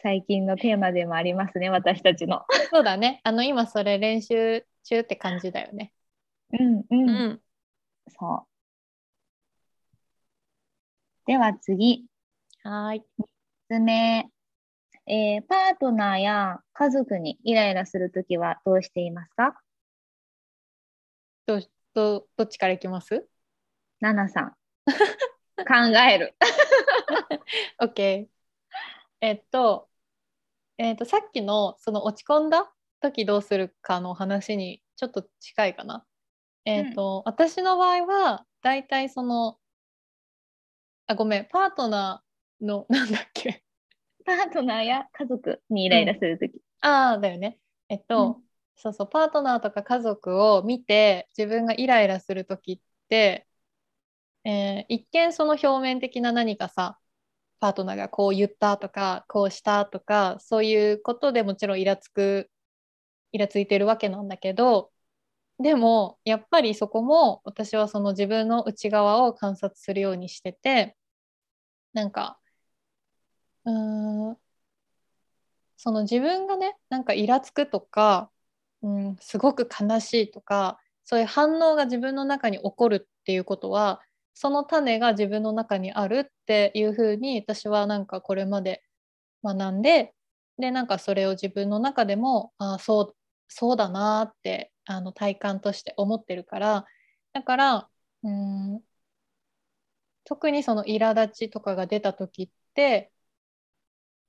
[0.01, 2.45] 最近のテーマでもありますね、私たちの。
[2.71, 3.19] そうだね。
[3.23, 5.91] あの今それ練習中って感じだよね。
[6.53, 7.41] うんうん、ん。
[8.10, 8.47] そう。
[11.25, 12.05] では次、
[12.63, 12.99] はーい。
[13.17, 13.25] 3
[13.69, 14.29] つ目。
[15.07, 19.60] えーパートナーや家族にイライラするときはどうしていますか？
[21.45, 21.60] ど
[21.93, 23.27] どどっちからいきます？
[23.99, 24.51] ナナさん。
[25.57, 25.75] 考
[26.10, 26.36] える。
[27.81, 28.37] ?OK。
[29.21, 29.89] えっと、
[30.77, 36.06] えっと、さっきのその落ち込んだ時どうするかの話にちょっと近いかな。
[36.65, 39.60] えっと、私の場合はだいたいその
[41.08, 43.63] あごめんパートナーの なんだっけ
[44.25, 46.62] パートナーや家族にイライラするとき。
[46.82, 47.60] ああだよね。
[47.89, 53.47] えっと、うんそうそうパートナーとか家族を見て自分がイライラする時って、
[54.43, 56.99] えー一見その表面的な何かさ
[57.59, 62.49] パートナーがこう言ったとかこうしたとかそういうことでもちろんイラつく
[63.31, 64.91] イラついてるわけなんだけど
[65.59, 70.95] でもやっぱりそこも私はその自分の内側を観察するようにしてて
[71.93, 72.39] なんか
[73.65, 74.37] うーん
[75.77, 78.31] その自分がねなんかイラつくとか、
[78.81, 84.01] うん、すごく悲しいとかそういう反応が自分の中に起こるっていうことは
[84.39, 88.84] その種が自分の中にあるっていうふうに私はなんかこれまで
[89.43, 90.13] 学んで
[90.60, 93.15] でなんかそれを自分の中でもああそう
[93.47, 96.86] そうだなーってあの体感として思ってるから
[97.34, 97.89] だから
[98.21, 98.82] うん
[100.23, 103.12] 特にその苛立ちとかが出た時って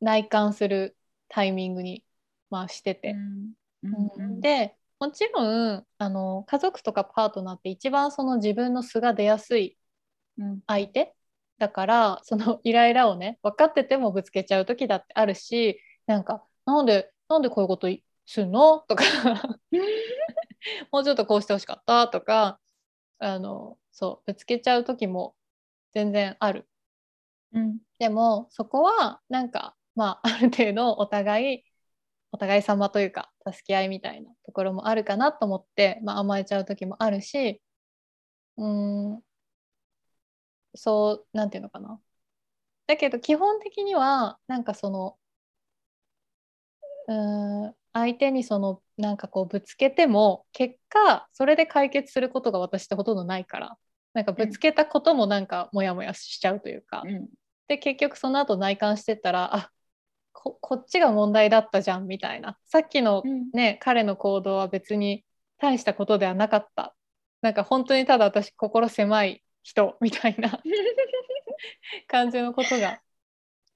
[0.00, 0.96] 内観する
[1.28, 2.02] タイミングに、
[2.48, 3.14] まあ、してて、
[3.82, 5.44] うんでもちろ
[5.76, 9.76] んあの家族とかパートナーって一番その自分の素が出やすい
[10.38, 10.60] うん。
[10.66, 11.14] 相手。
[11.58, 17.88] だからそのイライラをね分かっててもぶつけちゃう時だってあるしなんかなんでなんでこういうこと
[18.26, 18.78] するの？
[18.88, 19.04] とか。
[20.92, 22.08] もうちょっとこうしてほしかった？
[22.08, 22.60] とか
[23.18, 25.34] あのそうぶつけちゃう時も
[25.94, 26.68] 全然ある。
[27.52, 27.78] うん。
[27.98, 31.64] でもそこはなんかまあある程度お互い
[32.30, 37.62] お互い様というか助け合いみたいなところもあるかなと思って、まあ、甘えちゃう時もあるし
[38.58, 39.22] うーん
[40.78, 42.00] そうなんていうのかな。
[42.86, 45.18] だけど基本的にはなんかその
[47.08, 47.14] う
[47.68, 53.78] ん相手にそのなんかこうぶつけても結果それで解決することが私ってほとんどないから。
[54.14, 57.28] なんかぶつけたこともなんかモヤモヤしちゃうというか、うん。
[57.68, 59.70] で結局その後内観してったらあ
[60.32, 62.58] ここっちが問題だったじゃんみたいな。
[62.64, 63.50] さっきのうん。
[63.52, 65.24] ね、彼の行動は別に
[65.58, 66.96] 大したことではなかった。
[67.42, 70.62] なんか本当にただ私心狭い人みたいな。
[72.08, 73.00] 感じのことが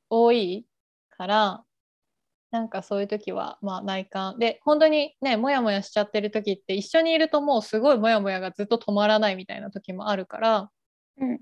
[0.08, 0.66] 多い
[1.10, 1.64] から
[2.50, 4.38] なんかそういう時はまあ内観。
[4.38, 10.70] で本当にねモヤモヤしちゃってる時って一緒にいるともうすごいモヤモヤがずっと止まらないみたいな時もあるから
[11.18, 11.40] うん。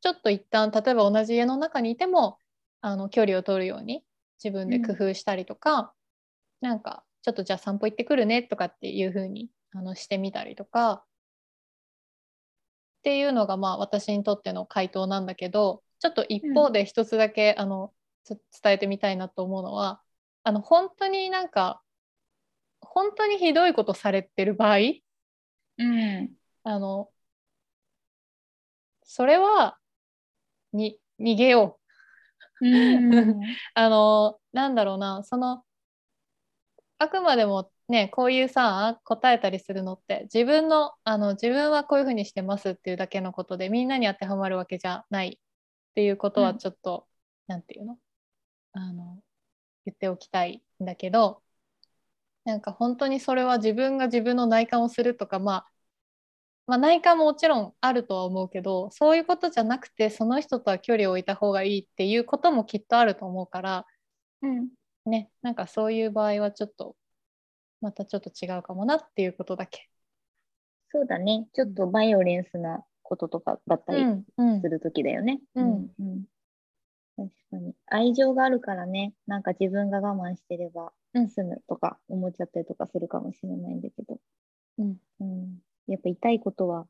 [0.00, 2.38] ちょっと一旦例えば同じ家の中にいても
[2.80, 4.04] あの距離を取るように
[4.42, 5.94] 自分で工夫したりとか、
[6.60, 11.04] なんかちょっとじゃあ散歩行ってくるねとかっていう風にあのしてみたりとか
[13.02, 20.00] っていうのがまあ私にとっての回答なんだけどちょっと一方で一つだけ、あのつ伝えてみたいなと思うのは
[20.44, 21.82] あの本当になんか
[22.80, 24.76] 本当にひどいことされてる場合
[25.78, 26.32] うん。
[26.62, 27.10] あの
[29.02, 29.78] それは
[30.72, 31.80] に逃げよ
[32.60, 32.68] う。
[32.68, 33.40] うん。
[33.74, 35.64] あのなんだろうなその
[36.98, 46.58] あくまでもねこういうさ答えたりするのって自分のあの自分はこういうふうにしてますっていうだけのことでみんなに当てはまるわけじゃないっていうことはうん。
[46.58, 47.06] ちょっと、
[47.46, 47.98] なんていうの？
[48.72, 49.18] あの
[49.84, 51.42] 言っておきたいんだけど
[52.44, 55.66] なんか本当にそれは自分が自分の内観をするとか、まあ、
[56.66, 63.86] まあ内観ももちろんあるとは思うけどそういうことじゃなくてその人とは距離を置いた方がいいっていうこともきっとあると思うから
[64.42, 64.68] うん。
[65.04, 66.96] ねなんかそういう場合はちょっと
[67.82, 69.90] またちょっと違うかもなっていうことだけ。
[70.90, 71.48] そうだね。
[71.52, 74.04] ちょっとバイオレンスなこととかだったり
[74.62, 75.40] するときだよね。
[75.54, 76.24] うんうん
[77.16, 77.74] 確かに。
[77.86, 84.18] 愛情があるからね、なんか自分が我慢してればうん済むとか思っちゃったりとかするかもしれないんだけど。
[84.78, 86.86] うんうん、やっぱ痛いことは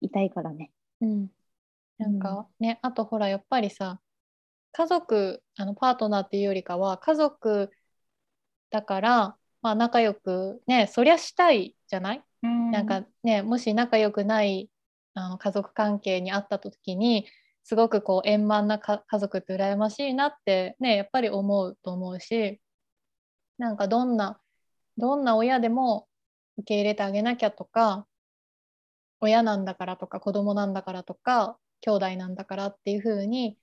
[0.00, 0.72] 痛いからね。
[1.00, 1.28] うん、
[1.98, 4.00] なんかね、あとほらやっぱりさ
[4.72, 7.70] 家族あのパートナーっていうよりかは家族
[8.70, 12.70] だから、まあ、仲良くねそりゃしたいじゃない、うん。
[12.70, 14.70] なんかねもし仲良くない
[15.14, 17.26] あの家族関係にあった時に
[17.62, 22.60] すごくこう円満なか家族って羨ましいなってねやっぱり思うと思うし
[23.56, 24.38] なんかどんな
[24.98, 26.08] どんな親でも
[26.58, 28.06] 受け入れてあげなきゃとか
[29.20, 33.56] 親なんだからとか子供なんだからとか兄弟なんだからっていう風に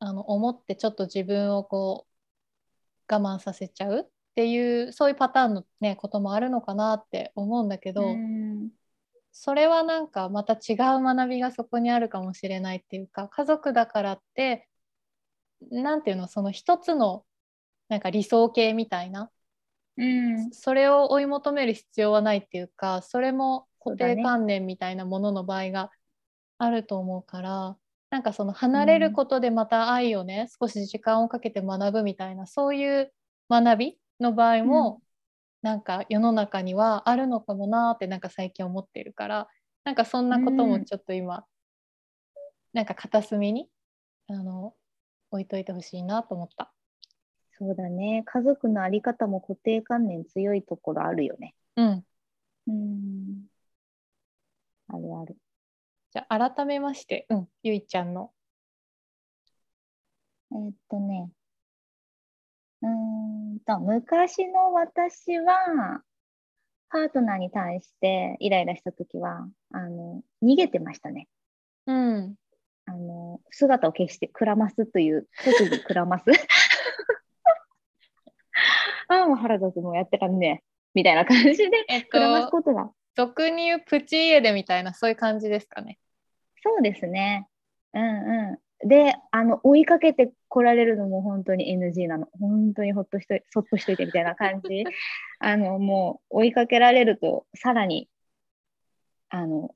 [0.00, 2.08] あの思ってちょっと自分をこ
[3.08, 8.70] う我慢させちゃうっていうそういうパターンの、ね、こともあるのかなって思うんだけど、うん。
[9.32, 14.66] それはなんかまた違う学びがそこにあるかもしれないっていうか家族だからって
[15.70, 17.24] なんていうのその一つの
[17.88, 19.30] なんか理想形みたいな
[19.98, 20.50] うん。
[20.52, 25.90] それを追い求める必要はないっていうかそれも固定観念みたいなものの場合が
[26.56, 27.76] あると思うから
[28.08, 33.12] なんかその離れることでまた愛をね、少し時間をかけて学ぶみたいなそういう
[33.50, 35.02] 学びの場合も、
[35.62, 39.48] なんか世の中にはあるのかもなーってなんか最近思っているから
[39.84, 41.44] なんかそんなことうんもちょっと今、
[42.72, 43.68] なんか片隅に
[44.28, 44.74] あの
[45.30, 46.72] 置いといてほしいなと思った。
[47.58, 48.22] そうだね。
[48.24, 51.54] 家族のあり方も固定観念強いところあるよね。
[51.76, 52.04] うん、
[52.68, 53.46] うん。
[54.88, 55.36] あるある。
[56.12, 58.32] じゃあ改めまして、うん、ゆいちゃんの
[60.52, 61.30] えーっとね。
[62.82, 62.88] うー
[63.56, 66.02] んと、昔の私は、
[66.88, 71.28] パートナーに対してイライラしたときは、あの、逃げてましたね。
[71.86, 72.34] うん
[72.86, 76.24] あの、姿を消して、くらますという、特技くらます。
[79.08, 80.66] ああ、もう腹立つ、もうやってらんねえ。
[80.94, 82.90] みたいな感じで、えっくらますとことが。
[83.14, 85.98] 俗に言うプチ家出みたいなそういう感じですかね。
[86.62, 87.48] そうですね。
[87.92, 88.58] うんうん。
[88.82, 92.28] で、あの、追いかけて来られるのも本当に NG なの。
[92.38, 94.84] 本当にほっとしといそっとしといてみたいな感じ。
[95.38, 98.08] あの、もう追いかけられると、さらに、
[99.28, 99.74] あの、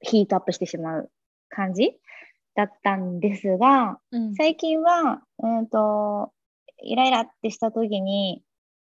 [0.00, 1.10] ヒートアップしてしまう
[1.48, 1.98] 感じ
[2.54, 6.32] だったんですが、うん最近は、うんと、
[6.82, 8.42] イライラってした時に、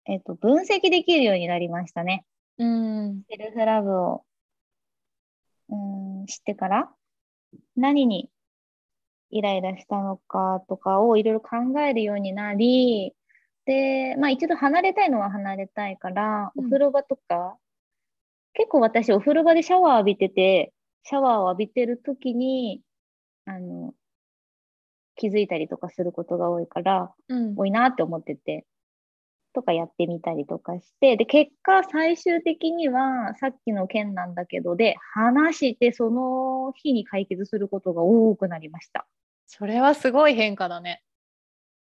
[0.06, 2.26] えっと、分析できるようになりましたね。
[2.58, 4.26] うんセルフラブを、
[5.70, 5.76] う
[6.24, 6.92] ん、知ってから、
[7.76, 8.30] 何に
[9.32, 13.14] イライラしたのかとかをいろいろ考えるようになり、
[13.66, 17.58] で、まあ一度離れたいのは離れたいから、うんお風呂場とか、
[18.54, 20.74] 結構私お風呂場でシャワー浴びてて、
[21.04, 22.82] シャワーを浴びてる時に、
[23.46, 23.94] あの、
[25.16, 28.66] 気づいたりとかすることが多いから、うん多いなって思ってて。
[29.54, 39.08] とかやってみたりとかして、で、結果、最終的には、さっきの件なんだけど、で、話して、その日に解決することが多くなりました。
[39.48, 41.04] それはすごい変化だね。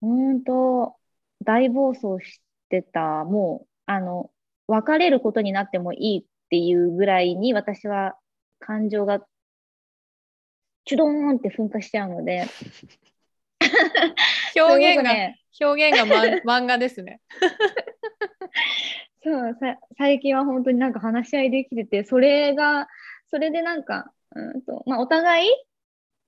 [0.00, 0.96] ほんと、
[1.44, 4.30] 大暴走してた、もう、あの、
[4.66, 8.16] 別れることになってもいいっていうぐらいに、私は
[8.58, 9.20] 感情が、
[10.84, 12.46] チュドーンって噴火しちゃうので、
[14.61, 16.06] 表現が、ね、表現が、
[16.44, 17.20] ま、漫画ですね。
[19.22, 22.88] そうさ、最近は本当になんか話し合いできてて、それが、
[23.30, 25.48] それでなんか、うんと、まあ、お互い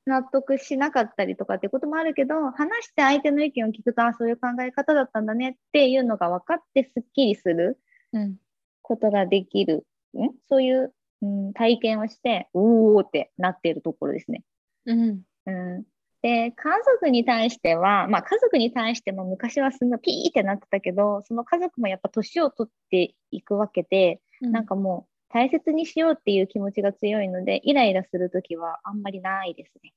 [0.07, 7.78] 納得しなかったりとかってこともあるけど、話して相手の意見を聞くと、あ、そういう考え方だったんだねっていうのが分かってすっきりする
[8.12, 8.37] うん。
[8.83, 9.87] ことができる、
[10.18, 10.31] ん？
[10.49, 14.43] そういう、うん、体験をして、おーってなっているところですね。
[14.87, 15.22] うん。
[15.47, 15.85] うん、
[16.23, 29.93] で、家族に対しては、まあ家族に対しても昔はすごいピーってなってたけど、その家族もやっぱ年を取っていくわけで、なんかもう大切にしようっていう気持ちが強いので、イライラするときはあんまりないですね。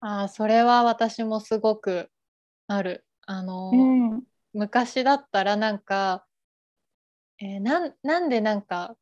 [0.00, 2.10] ああ、それは私もすごく
[2.66, 3.06] ある。
[3.26, 3.76] あの、う
[4.16, 4.22] ん。
[4.52, 6.26] 昔だったらなんか、
[7.38, 8.96] えーなん、なんでなんか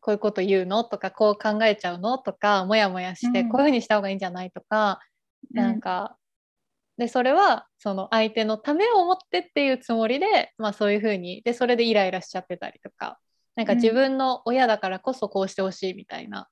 [0.00, 0.84] こういうこと言うの？
[0.84, 2.18] とかこう考えちゃうの？
[2.18, 4.50] とかモヤモヤしてうんこういうふうにした方がいいんじゃない？
[4.50, 5.00] とか、
[5.52, 6.16] なんか
[6.98, 13.18] でそれはその相手のためを思ってっていうつもりで、まあ、そういうふうにでそれでイライラしちゃってたりとか
[13.54, 13.78] なんかうん。
[13.78, 16.48] 自分の親だからこそこうしてほしいみたいな、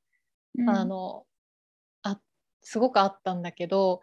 [0.56, 1.24] うん、あの
[2.02, 2.20] あ
[2.62, 4.00] すごくあったんだけど、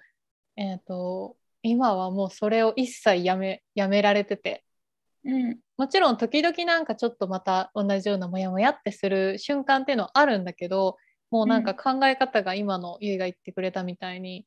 [0.57, 4.63] えー、と今はもうそれを一切やめやめられてて。
[5.25, 10.97] うん、もちろん時々なんかちょっとまた同じようなモヤモヤってする瞬間っていうのはあるんだけど
[11.31, 14.45] もうなんか考え方が今のゆいが言ってくれたみたいに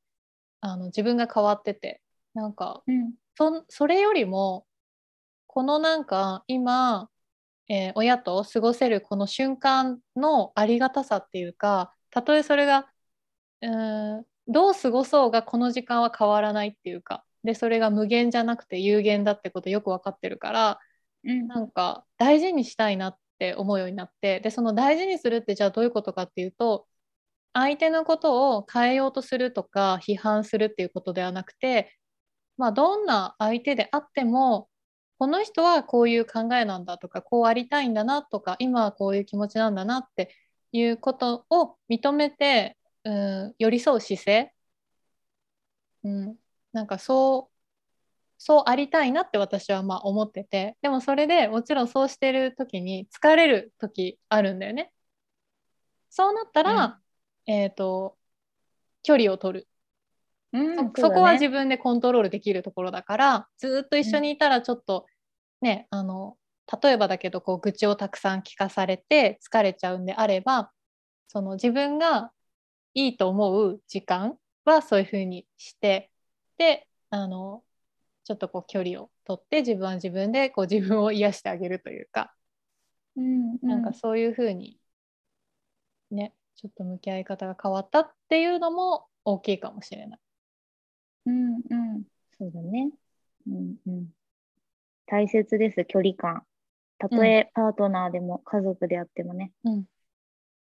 [0.61, 2.03] あの自分が変わってて
[2.35, 4.67] なんかうん、そそれよりも
[5.47, 7.11] このなんか今、
[7.69, 12.89] えー親と過ごせるこの瞬間のありがたさっていうかたとえそれが
[13.63, 20.81] うーんどう過ごそうがこの時間は変わらないっていうかでそれが無限じゃなくて有限だってことよく分かってるから
[21.25, 26.87] うん、なんか大事にしたいなって思うようになってでその大事にするってじゃあどういうことかっていうと
[27.59, 31.97] 相手のことを変えようとするとか批判するっていうことではなくて
[32.59, 34.69] まあどんな相手であっても
[35.19, 40.35] この人はこういう考えなんだとかこうありたいんだなとか今はこういう気持ちなんだなって
[40.73, 44.53] いうことを認めて、うん、寄り添う姿勢、
[46.05, 46.37] うん、
[46.75, 47.57] なんかそう
[48.39, 54.93] そうありたいなって私はまあ思っててでもそれでもちろんそうしてる時に疲れる時あるんだよね。
[56.11, 57.01] そうなったら、
[57.47, 58.17] えっ、と
[59.03, 59.69] 距離を取る。
[60.53, 65.07] うん、そそこは自分、分でコントロールできるところだからずっと一緒にいたらちょっと
[65.61, 66.37] ね、あの
[66.83, 70.71] 例えばだけどこう愚痴をたくさん聞かされて疲れちゃうんであれば
[71.29, 72.33] その自分が
[72.95, 76.11] いいと思う時間はそういうふうにして
[76.59, 77.63] であの
[78.25, 82.33] ちょっとこう距離を取って自分は自分でこう自分を癒してあげるというか、
[83.17, 84.79] うん、うん、なんかそういうふうに
[86.11, 90.21] ねちょっと向き合い方が変わったっていうのも大きいかもしれない。
[91.27, 91.59] うん、う
[91.99, 92.03] ん、
[92.39, 92.91] そうだね。
[93.47, 94.07] うん、うん。
[95.07, 96.45] 大切です、距離感。
[96.99, 99.53] たとえパートナーでも家族であってもね。
[99.65, 99.85] うん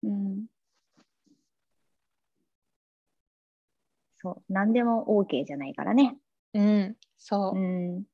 [0.02, 0.46] うん。
[4.18, 6.16] そう、何でも OK じゃないからね。
[6.52, 7.60] うん、そうう。
[7.60, 8.04] ん。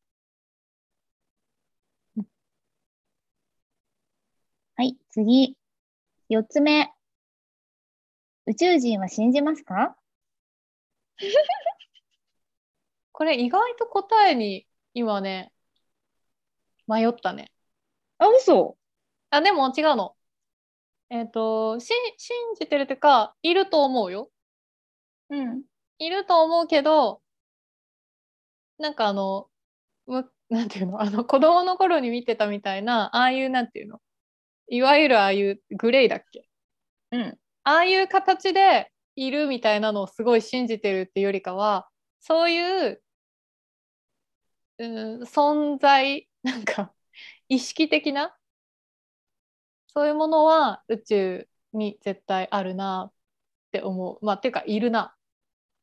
[4.77, 5.57] はい、次。
[6.29, 6.93] 四つ目。
[8.47, 9.97] 宇宙人は信じますか？
[13.13, 15.53] これ意外と答えに今ね
[16.89, 17.53] 迷ったね。
[18.19, 18.77] あ、嘘
[19.31, 20.17] あでも違うの。
[21.11, 24.31] えっ、とし信じてるというかいると思うよ。
[25.31, 25.63] うん。
[25.99, 27.23] いると思うけど
[28.79, 29.49] なんかあの
[30.07, 31.01] むなんていうの？
[31.01, 34.01] あの子供の頃に見てたみたいなああいうなんていうの？
[34.69, 36.49] いわゆるああいうグレーだっけ？
[37.13, 37.39] うん。
[37.65, 41.89] ああいう形でいるみたいなのをすごい信じてるっていうよりかは
[42.21, 43.03] そういう、
[44.79, 44.87] う
[45.19, 46.93] ん、存在なんか
[47.49, 48.37] 意識的な
[49.95, 53.13] そういうものは宇宙に絶対あるなっ
[53.73, 54.25] て思う。
[54.25, 55.15] まあっていうかいるな。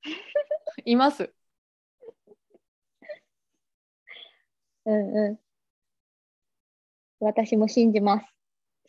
[0.86, 1.34] います。
[4.86, 5.39] うんうん。
[7.19, 8.25] 私も信じます。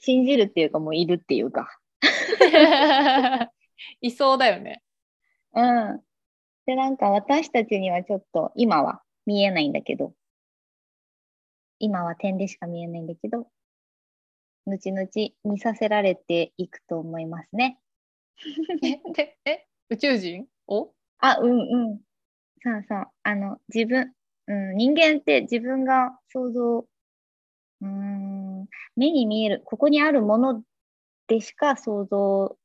[0.00, 1.79] 信じるっていうかもういるっていうか。
[4.00, 4.82] いそうだよね。
[5.54, 6.00] うん。
[6.66, 10.14] で、なんか私たちにはちょっと今は見えないんだけど、
[11.80, 13.48] 今は点でしか見えないんだけど、
[14.66, 15.08] 後々
[15.44, 17.78] 見させられていくと思いますね。
[18.82, 20.46] えでえ宇宙人？
[20.68, 22.00] をあ、うんうん。
[22.62, 23.06] そうそう。
[23.24, 24.12] あの、自分、
[24.46, 28.66] うん、人間って自分が想像、うーん、
[28.96, 30.62] 目に見える、ここにあるもの
[31.30, 32.56] でしか想像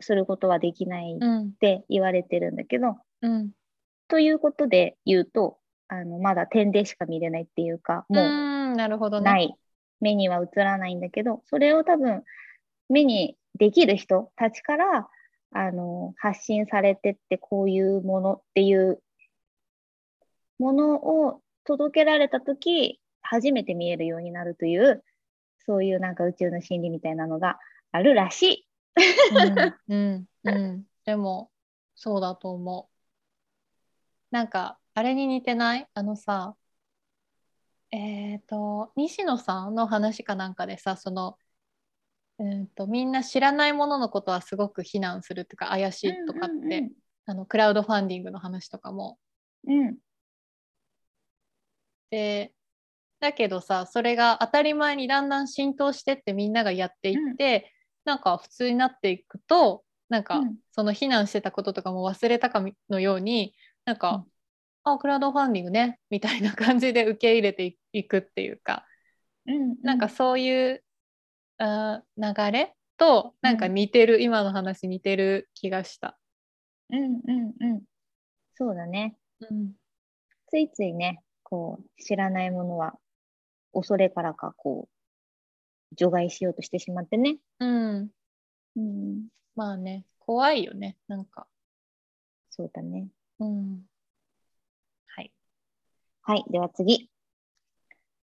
[0.00, 1.52] することはできないっうん。
[1.52, 3.50] て言われてるんだけど、うん。
[4.08, 5.58] ということで言うと、
[5.88, 9.24] あの、まだ点でしか見れないっていうか、うもうなるほどね。
[9.24, 9.54] ない、
[10.00, 12.22] 目には映らないんだけど、それを多分、
[12.88, 15.08] 目にできる人たちから、
[15.50, 19.02] あの、発信されてって、こういうものっていう
[20.58, 25.04] ものを届けられたとき、初めて見えるようになるという、
[25.66, 27.58] そういうなんか宇宙の真理みたいなのが
[27.94, 28.68] あるらしい。
[29.88, 31.52] うんうんうん、でも
[31.94, 34.34] そうだと思う。
[34.34, 35.86] なんかあれに似てない？
[35.94, 36.56] あのさ
[37.92, 41.38] えっ、と西野さんの話かなんかでさその、
[42.40, 46.90] うん、とみんな知らないもののことはすごく非難するっていうか怪しいとかって、
[47.26, 49.18] あのクラウドファンディングの話とかも。
[49.68, 49.96] うんうん。
[52.10, 52.52] で
[53.20, 57.70] だけどさそれが当たり前にだんだん浸透してってみんながやっていって、
[58.04, 64.24] なんか普通になっていくとなんか、うんその避難してたこととかも忘れたかのようになんか、
[64.82, 68.84] あクラウドファンディングねみたいな感じで受け入れていくっていうか、
[69.46, 70.82] うんうん、なんかそういう
[71.58, 76.18] 流れとなんか似てる、今の話似てる気がした。
[76.90, 77.82] うんうんうん。
[78.54, 79.16] そうだね。
[79.40, 79.72] うん
[80.48, 82.94] ついついね、こう、知らないものは、
[83.72, 84.93] 恐れからか、こう、
[85.96, 87.38] 除外しようとしてしまってね。
[87.60, 88.08] うん、
[88.76, 89.26] うん、
[89.56, 91.46] まあね怖いよねなんか。
[92.50, 93.08] そうだね。
[93.40, 93.82] うん、
[95.06, 95.32] はい。
[96.22, 97.10] はい、では次。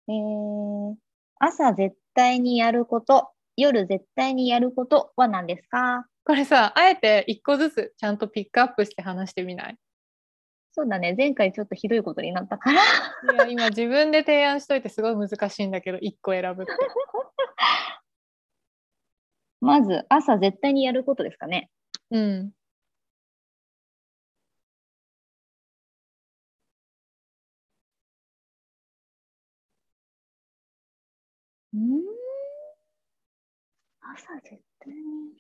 [0.08, 0.96] えー、
[1.40, 6.06] 朝絶対にやること、夜絶対にやることは何ですか？
[6.24, 9.78] これさあえて一個ずつちゃんとピックアップして話してみない？
[10.80, 12.82] そうだね、前回ちょっとひどいことになったから。
[13.34, 16.72] いや今自分で提案しといてすごい難しいんだけど1個選ぶって。
[19.60, 21.70] まず、朝絶対にやることですかね。
[22.12, 22.54] うん。
[31.74, 32.02] うん
[34.02, 35.39] 朝絶対に。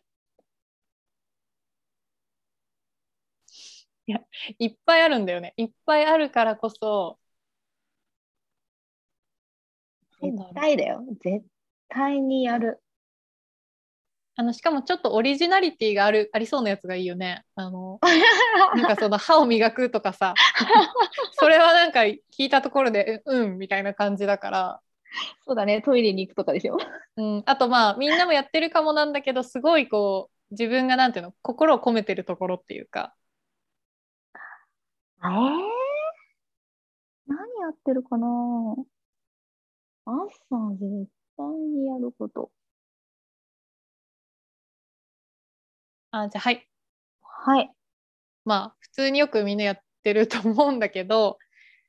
[4.57, 5.53] いっぱいあるんだよね。
[5.57, 7.19] いっぱいあるからこそ。
[10.21, 11.03] 絶う対だよ。
[11.23, 11.45] 絶
[11.87, 12.81] 対にやる。
[14.35, 17.43] あのしかもちょっとオリジナリティがあるありそうなやつがいいよね。
[17.55, 17.99] あの
[18.75, 20.33] なんかその歯を磨くとかさ
[21.33, 24.81] それはなんか聞いたところでううんみたいな感じだから、
[25.45, 26.77] そうだね、トイレに行くとかでしょ。
[27.17, 33.13] うん、あとまあみんなもやってるかもなんだけどすごいこう自分がなんていうの心を込めてるところっていうか
[35.21, 35.29] えー、
[37.27, 38.27] 何やってるかな？
[40.05, 40.23] 朝
[40.79, 41.07] 絶
[41.37, 42.51] 対にやること。
[46.11, 46.67] あじゃあはい
[47.21, 47.71] はい。
[48.45, 51.37] まあ普通によくみんなやってると思うんだけど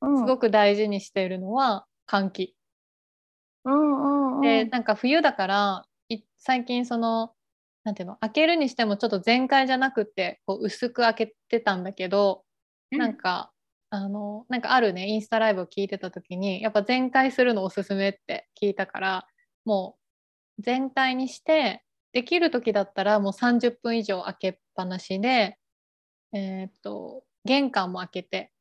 [0.02, 2.56] うん、すごく大事にしているのは換気。
[3.64, 4.40] うんうんうん。
[4.40, 7.32] でなんか冬だからい最近その
[7.84, 12.44] なんていうの開けるにしてもちょっと全開じゃなくてこう薄く開けてたんだけど、
[12.90, 13.52] なんか
[13.90, 19.26] あのなんかあるねインスタライブを聞いてた時にやっぱ全開するのおすすめって聞いたから
[19.64, 19.96] も
[20.58, 21.82] う全開にして
[22.12, 25.58] できる時だったらもう30分以上開けっぱなしで、
[26.32, 28.52] えーっと玄関も開けて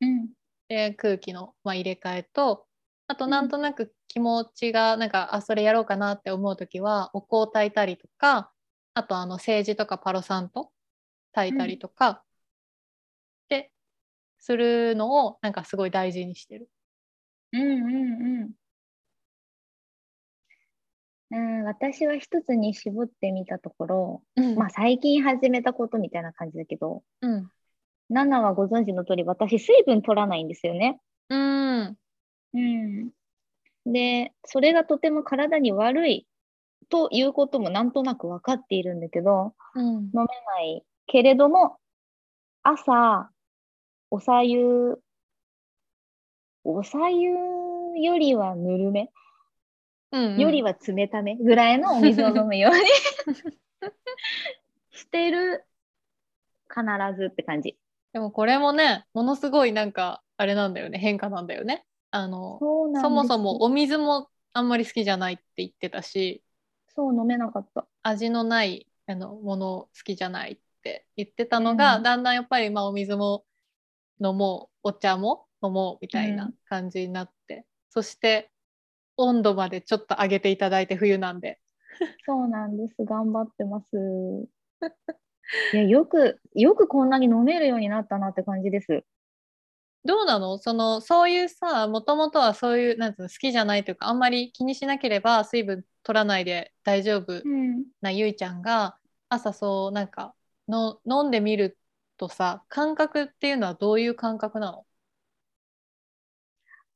[0.00, 0.28] うん。
[0.68, 2.66] で空気の、まあ、入れ替えと
[3.06, 8.52] あとなんとなく気持ちがなんか、あそれやろうかなって思う時はお香を炊いたりとか
[8.92, 10.70] あとあのセージとかパロサント
[11.32, 12.18] 炊いたりとか、で
[14.38, 16.68] するのをなんかすごい大事にしてる。
[17.52, 18.50] うんうんうん。
[21.30, 24.22] うん、私は一つに絞ってみたところ、
[24.56, 27.50] まあ最近始めたことみたいな感じだけど、うん、
[28.08, 30.98] ナナはご存知の通り、私水分取らないんですよね。
[31.28, 31.96] うん、
[32.54, 33.10] うん。
[33.84, 36.26] で、それがとても体に悪い
[36.88, 41.76] ということもなんとなく分かっているんだけど、うん、飲めないけれども、
[42.62, 43.30] 朝、
[44.10, 44.98] おさゆ、
[46.64, 47.30] おさゆ
[48.02, 49.10] よりはぬるめ、
[50.12, 52.80] うん、よりは冷ためぐらいのお水を飲むように
[54.92, 55.66] してる、
[56.68, 56.84] 必
[57.18, 57.76] ずって感じ。
[58.14, 61.84] でもこれもねものすごいなんかあれなんだよね変化なんだよね。
[62.10, 62.58] あの
[63.02, 66.42] そもそもお水もあんまり好きじゃないって言ってたし
[66.94, 67.86] そう飲めなかった。
[68.02, 73.44] 味のないあのもの好きじゃないって言ってたのが、うんだんだんやっぱりまあお水も
[74.22, 78.50] 飲もうお茶も飲もうみたいな感じになって、そして
[79.16, 81.60] 温度までちょっと上げていただいて冬なんで
[82.26, 83.04] そうなんです。
[83.04, 83.96] 頑張ってます。
[85.72, 89.04] いや、よく、よくこんなに飲めるようになったなって感じです。
[90.04, 90.58] どうなの？
[90.58, 97.84] そのそういうさもともとはそういうなんつうの好きじゃないというかあんまり気にしなければ水分取らないで大丈夫うん。
[98.00, 98.96] なゆいちゃんが
[99.28, 100.34] 朝そうなんか
[100.68, 101.77] の飲んでみる
[102.18, 104.84] とさ感覚っていうのはどういう感覚なの？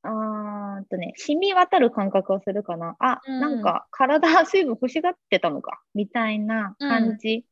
[0.04, 2.96] あーっとね、染み渡る感覚はするかな。
[2.98, 3.40] あ、うん。
[3.40, 7.44] なんか体水分欲しがってたのか、みたいな感じ。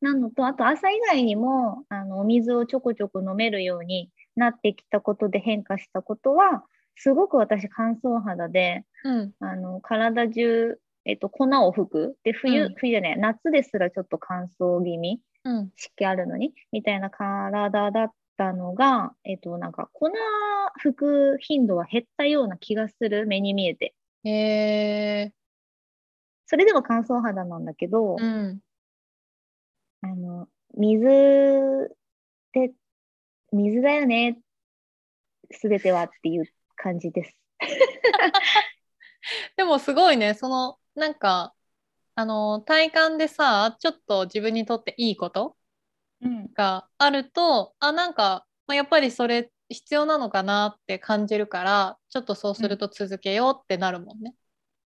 [0.00, 6.64] なのと、あと朝以外にも、あの、お水をちょこちょこ飲めるようになってきたことで変化したことは、
[6.94, 9.32] すごく私乾燥肌で、うん。
[9.40, 12.16] あの、体中、えっと、粉を吹く。
[12.22, 12.74] で、冬、うん。
[12.76, 15.20] 冬じゃない、夏ですらちょっと乾燥気味。
[15.46, 15.72] うん。
[15.76, 20.10] 湿気あるのに、みたいな体だったのが、えっと、なんか粉
[20.78, 23.94] 吹く頻度は減ったような気がする、目に見えて。
[24.24, 25.32] へえ
[26.46, 28.60] それでも乾燥肌なんだけど、うん。
[30.02, 31.04] あの、水
[32.52, 32.72] で、
[33.52, 34.40] 水だよね、
[35.52, 36.44] すべてはっていう
[36.74, 37.36] 感じです。
[39.56, 40.34] でもすごいね。
[40.34, 41.54] そのなんか
[42.16, 45.56] あの体感でさちょっと自分にとっていいこと
[46.22, 46.48] うん。
[46.54, 54.34] があるとあなんか、まあ、やっぱりそれ必要なのかなって感じるからちょっとそうすると続けようってなるもんね。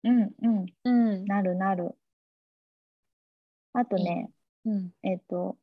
[0.03, 0.65] うん、うん。
[0.86, 1.95] うんなるなる。
[3.74, 4.32] あとね、
[4.65, 5.57] うんえっと、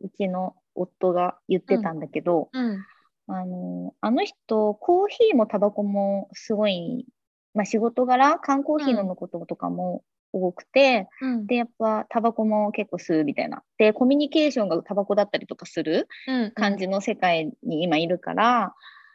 [0.00, 2.84] うちの夫が言ってたんだけど、うん
[3.26, 7.06] あの、あの人、コーヒーもタバコもすごい、
[7.54, 10.04] まあ仕事柄、缶コーヒー飲むこととかも
[10.34, 13.62] 多くて、うんで、やっぱタバコも結構吸うみたいな。
[13.78, 18.74] で、コミュニケーションがタバコだったりとかするうん感じの世界に今いるから、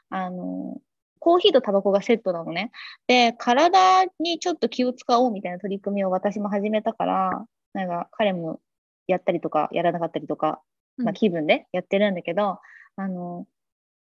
[0.09, 0.77] あの、
[1.19, 2.71] コーヒーとタバコがセットなのね。
[3.07, 8.61] で、体にちょっと気を使おうみたいな取り組みを私も始めたから、なんか彼も
[9.07, 10.61] やったりとかやらなかったりとか、
[10.97, 12.59] まあ、気分でやってるんだけど、
[12.95, 13.45] あの、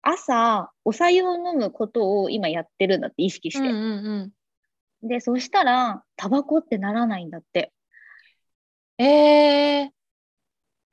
[0.02, 3.68] 朝、お茶湯を飲むことを今やってるんだって意識して。
[3.68, 3.80] うんう
[4.26, 4.32] ん
[5.04, 7.72] で、そしたら、タバコってならないんだって。
[8.98, 9.92] うん、え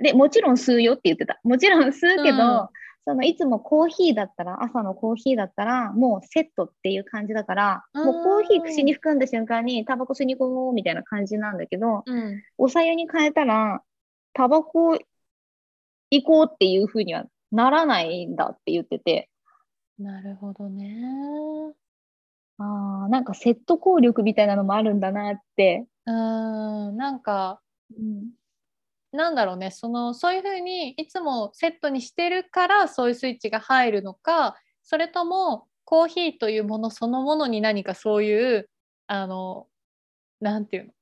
[0.00, 1.40] ー、で、もちろん吸うよって言ってた。
[1.44, 2.68] もちろん吸うけど、うん
[3.07, 13.82] そのいつもコーヒーだったら、朝のコーヒーだったら、もうセットっていう感じだから、うんもうコーヒー口に含んだ瞬間にタバコ吸いに行こうみたいな感じなんだけど、うん、お茶湯に変えたら、
[14.32, 14.98] タバコ
[16.11, 19.28] 行こうっていうふうにはならないんだって言ってて、
[19.98, 21.74] なるほどね。
[22.59, 25.86] ああ、なんかセット効力みたいなのもあるんだなって。
[26.07, 27.61] うんなんか
[27.96, 28.30] うん、
[29.12, 29.70] なんだろうね。
[29.70, 38.68] そのそういうふうにいつもセットにしてるからそういうスイッチが入るのかそれともコーヒーというものそのものに何かそういう
[39.07, 39.66] あの
[40.40, 40.92] なんていうの？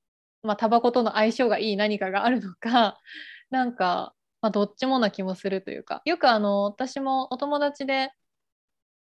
[0.44, 3.00] まあタバコとの相性がいい何かがあるのか
[3.50, 6.02] なんか、まあ、どっちもな気もするというか。
[6.04, 8.12] よくあの私もお友達で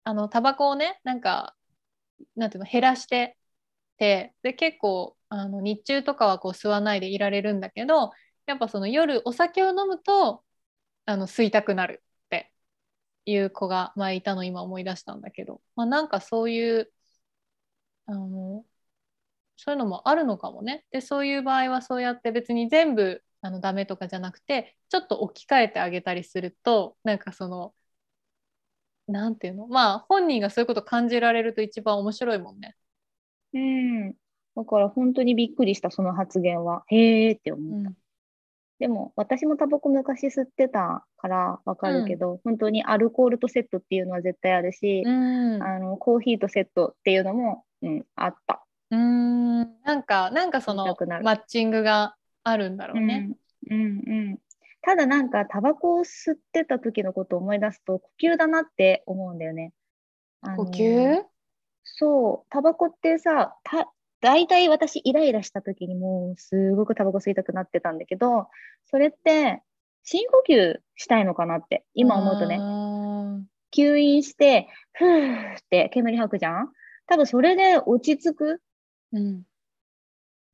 [0.05, 1.55] あのタバコをねなんか
[2.37, 3.37] なんていうの減らして
[3.99, 8.13] てで結構あの日中とかはこう吸わないでいられるんだけど
[8.47, 10.45] やっぱその夜お酒を飲むと
[11.07, 12.53] あの吸いたくなるって
[13.27, 16.93] いう子が前いたの今思い出したんだけど、まあ、なんかそういう
[18.07, 18.65] あの
[19.57, 20.85] そういうのもあるのかもね。
[20.93, 27.75] でそういう場合はそうやって別に全部あのダメとかじゃなくてちょっと置き換えてあげたりするとなんかその
[29.09, 29.67] なんていうの？
[29.67, 32.77] まあ本人がそういうこと感じられると一番面白いもんね。
[33.55, 34.13] うん。
[34.57, 36.85] だから本当にびっくりした、その発言は。
[36.89, 37.89] へーって思った。
[37.89, 37.97] うん
[38.81, 48.65] でも、私もタバコ昔吸ってたからわかるけど、本当にアルコールとセットっていうのは絶対あるし、うんあの、コーヒーとセットっていうのも、うん、あった。
[48.93, 53.31] うーんなんかなんかそのマッチングがあるんだろうね。
[53.69, 54.39] うん、うん、うん。
[54.89, 59.75] ただなんか、タバコを吸ってた時のことを思い出すと、呼吸だなって思うんだよね。
[60.57, 61.23] 呼吸？
[61.85, 68.49] そう、タバコってさ、た、大体私イライラした時にもうすごくタバコ吸いたくなってたんだけど、
[68.87, 69.61] それって
[70.05, 72.65] 深呼吸したいのかなって今思うとね、ね。
[73.77, 76.73] 吸引して、ふーって煙吐くじゃん？
[77.07, 78.63] 多分それで落ち着く、
[79.13, 79.43] うん、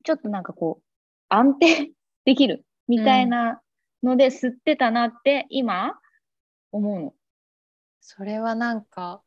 [0.03, 0.85] ちょっとなんかこう、
[1.29, 1.93] 安定
[2.25, 3.61] できるみたいな
[4.05, 5.99] ので吸ってたなって今
[6.73, 7.15] 思うの。
[8.01, 9.23] それはなんか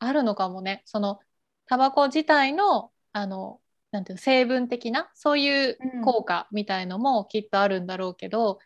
[0.00, 0.82] あるのかもね。
[0.84, 1.20] その
[1.66, 3.60] タバコ自体のあの
[3.92, 8.58] なんていうの成分的なそういう効果みたいのもきっとあるんだろうけど、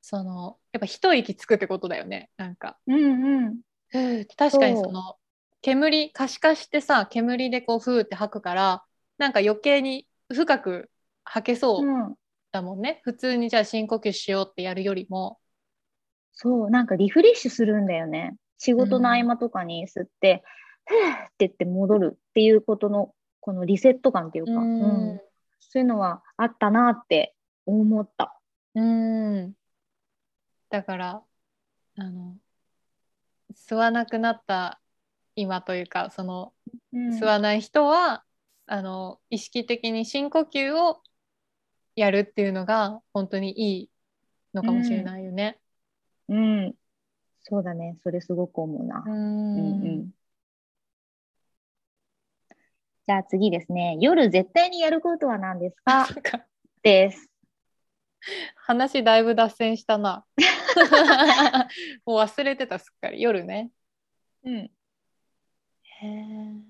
[0.00, 2.78] そのやっぱ一息つくってことだよねなんか。
[2.86, 3.60] うんうん。
[4.36, 5.16] 確かにその
[5.60, 8.82] 煙可視化してさ煙でこうふーって吐くから
[9.18, 10.90] なんか余計に深く
[11.24, 12.14] 吐けそううん。
[12.52, 15.38] だもんね、普通にじゃあ深呼吸しようってやるよりも。
[16.32, 18.36] そう、なんかリフレッシュするんだよね。
[18.58, 20.42] 仕事の合間とかに吸って、
[20.86, 24.80] ふーって言って戻るっていうことの、このリセット感っていうか、うん。
[24.80, 25.20] うん。
[25.60, 27.34] そういうのはあったなって
[27.66, 28.38] 思った。
[28.74, 29.52] うん。
[30.68, 31.22] だから
[31.96, 32.36] あの
[33.54, 34.80] 吸わなくなった
[35.34, 36.52] 今というかその
[36.92, 37.10] うん。
[37.10, 38.24] 吸わない人は、
[38.66, 41.02] あの意識的に深呼吸を
[41.96, 43.90] やるっていうのが本当にいい
[44.54, 45.58] のかもしれないよね。
[46.28, 46.74] うん。
[47.42, 47.96] そうだね。
[48.02, 49.02] それすごく思うな。
[49.06, 50.10] うんうんうん
[53.06, 53.96] じゃあ次ですね。
[54.00, 56.06] 夜絶対にやることは何ですか？
[56.82, 57.28] です。
[58.54, 60.24] 話だいぶ脱線したな。
[62.06, 63.72] もう忘れてたすっかり夜ね。
[64.44, 64.54] うん。
[64.54, 64.70] へ
[66.02, 66.69] え。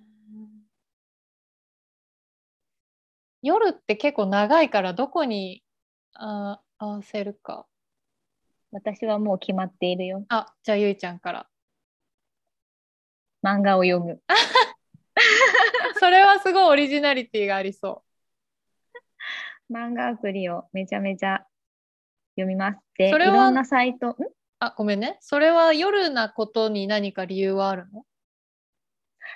[3.42, 5.62] 夜って結構長いからどこに
[6.14, 7.66] あ合わせるか。
[8.72, 10.24] 私はもう決まっているよ。
[10.28, 11.46] あじゃあゆいちゃんから。
[13.42, 14.22] 漫画を読む。
[15.98, 18.02] それはすごいオリジナリティがありそ
[19.70, 21.46] 漫画アプリをめちゃめちゃ
[22.34, 22.78] 読みます。
[22.96, 24.16] で、それはいろんなサイト。
[24.58, 25.16] あごめんね。
[25.20, 28.04] それは夜なことに何か理由はあるの？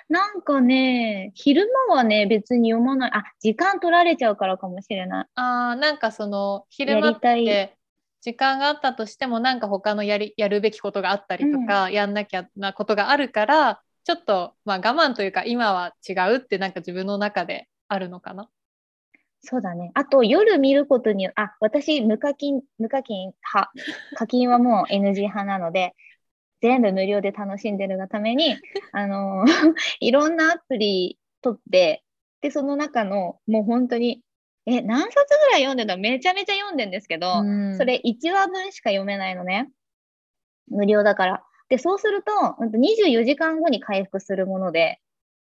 [0.07, 3.11] なんかね、昼間はね、別に読まない。
[3.13, 5.25] あ、時間取られちゃうからかもしれない。
[5.35, 7.75] あーなんかその昼間って
[8.21, 18.49] 時間があったとしてもなんか他のやりやるべきことがあったりとか、やんなきゃなことがあるからちょっと、まあ、我慢というか今は違うってなんか自分の中であるのかな。
[19.41, 19.91] そうだね。
[19.93, 23.71] あと、夜見ることに、あ、私、無課金、無課金派。
[24.15, 25.93] 課金はもう NG 派なので、
[26.61, 28.55] 全部無料で楽しんでるがために、
[28.91, 29.45] あのー
[29.99, 32.03] いろんなアプリ取って、
[32.41, 34.21] で、その中の、もう本当に、
[34.65, 39.69] え、何冊ぐらい読んでためちゃめちゃ読んでんですけど、うんそれ1話分しか読めないのね。
[40.67, 41.43] 無料だから。
[41.69, 44.99] で、そうすると24時間後に回復するもので、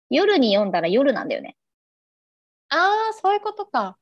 [0.09, 1.55] 夜に読んだら夜なんだよね。
[2.69, 3.97] ああそういうことか。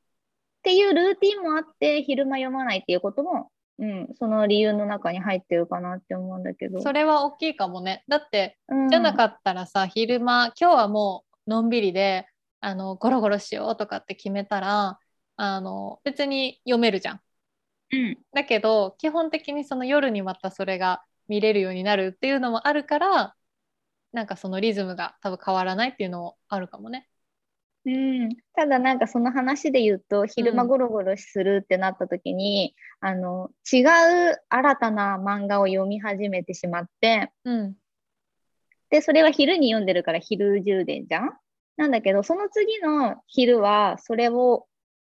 [0.60, 3.50] っていうルーティンもあって、昼間読まないっていうことも、
[3.80, 6.82] うん、その理由の中に入ってるかなって思うんだけど。
[6.82, 8.04] それは大きいかもね。
[8.08, 12.28] だってうん、じゃなかったらさ、昼間今日はもうのんびりで
[12.60, 15.00] あのゴロゴロしようとかって決めたら
[15.36, 17.22] あの別に読めるじゃん。
[17.94, 23.36] うん、だけど基本的にその夜にまたそれが見れるようになるっていうのもあるから
[24.12, 27.08] なんかそのリズムが多分変わらないっていうのもあるかもね。
[27.88, 33.86] うん、ただなんかその話で言うと、昼間ゴロゴロするってなった時に、あの、違う
[34.50, 37.76] 新たな漫画を読み始めてしまって、うん
[38.90, 41.32] で、それは昼に読んでるから昼充電じゃん？
[41.78, 44.66] なんだけど、その次の昼はそれを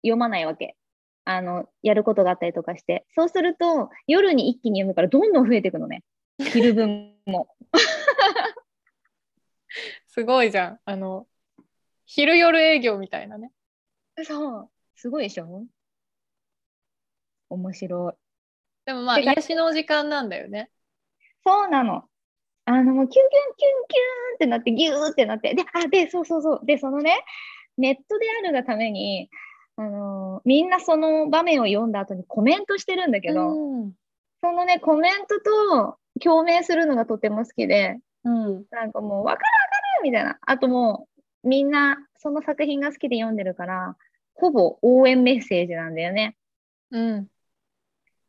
[0.02, 0.76] 読まないわけ。
[1.24, 3.06] あの、やることがあったりとかして。
[3.14, 6.02] そうすると、夜に一気に読むからどんどん増えていくのね。
[6.38, 7.48] 昼分も。
[10.08, 10.80] すごいじゃん。
[10.84, 11.26] あの
[12.12, 13.52] 昼夜営業みたいなね。
[14.24, 14.68] そう。
[14.96, 15.64] すごいでしょ？
[17.50, 18.12] 面白い。
[18.84, 20.70] でもまあ癒しの時間なんだよね。
[21.46, 22.02] そうなの。
[22.64, 23.98] あの、もうキュンキュンキュンキュ
[24.32, 25.54] ンってなって、ギューってなって。
[25.54, 26.60] で、あ、で、そうそうそう。
[26.64, 27.16] で、そのね、
[27.78, 29.30] ネットであるがために、
[29.76, 33.92] あのみんなその場面を読んだ後にコメントしてるんだけど、うん
[34.42, 39.42] そのね、コメントと共鳴するのがとても好きで、うんなんかもう、わかるわか
[39.98, 40.38] るみたいな。
[40.40, 43.96] あともう、みんなその作品が好きで読んでるから、
[44.34, 46.36] ほぼ応援メッセージなんだよね。
[46.90, 47.28] うん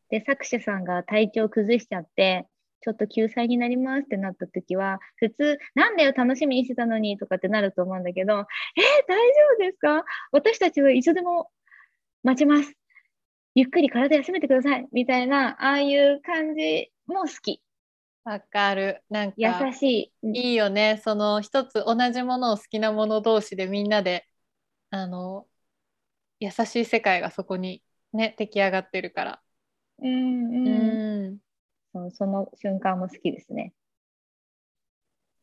[0.09, 2.45] で、作者さんが体調崩しちゃって、
[2.81, 8.43] ちょっと救済になりますってなった時は、普通、なんだよ、楽しみにしてたのにとかってなると思うんだけど、えー、
[9.07, 10.03] 大丈夫ですか？
[10.33, 11.49] 私たちはいつでも
[12.23, 12.73] 待ちます。
[13.55, 14.87] ゆっくり体休めてください。
[14.91, 17.61] みたいな、ああいう感じも好き。
[18.23, 19.03] わかる。
[19.09, 20.39] なんか優しい。
[20.39, 21.01] いいよね。
[21.03, 24.27] その一つ同じものを好きなもの同士でみんなで
[24.91, 25.47] あの
[26.39, 29.41] 優しい世界がそこにね出来上がってるから。
[30.03, 31.39] うんうん
[31.93, 33.73] うんその瞬間も好きですね。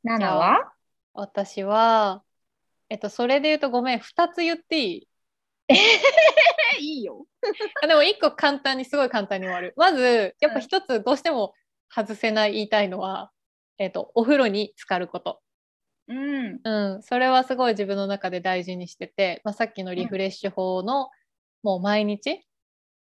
[0.03, 0.73] ナじゃあナは？
[1.15, 2.23] 私は
[2.89, 5.09] えっとそれで言うとごめん2つ言っていい？
[6.79, 7.27] いいよ。
[7.83, 9.75] あでも1個簡単にすごい簡単に終わる。
[9.77, 11.55] まずやっぱ1つどうしても
[11.89, 13.31] 外せない言いたいのは、
[13.79, 15.41] えっとお風呂に浸かること。
[16.09, 16.61] うん。
[16.65, 21.11] うん、それはすごい自分の中で大事にしてて、まあ、さっきのリフレッシュ法の、
[21.63, 22.47] もう毎日？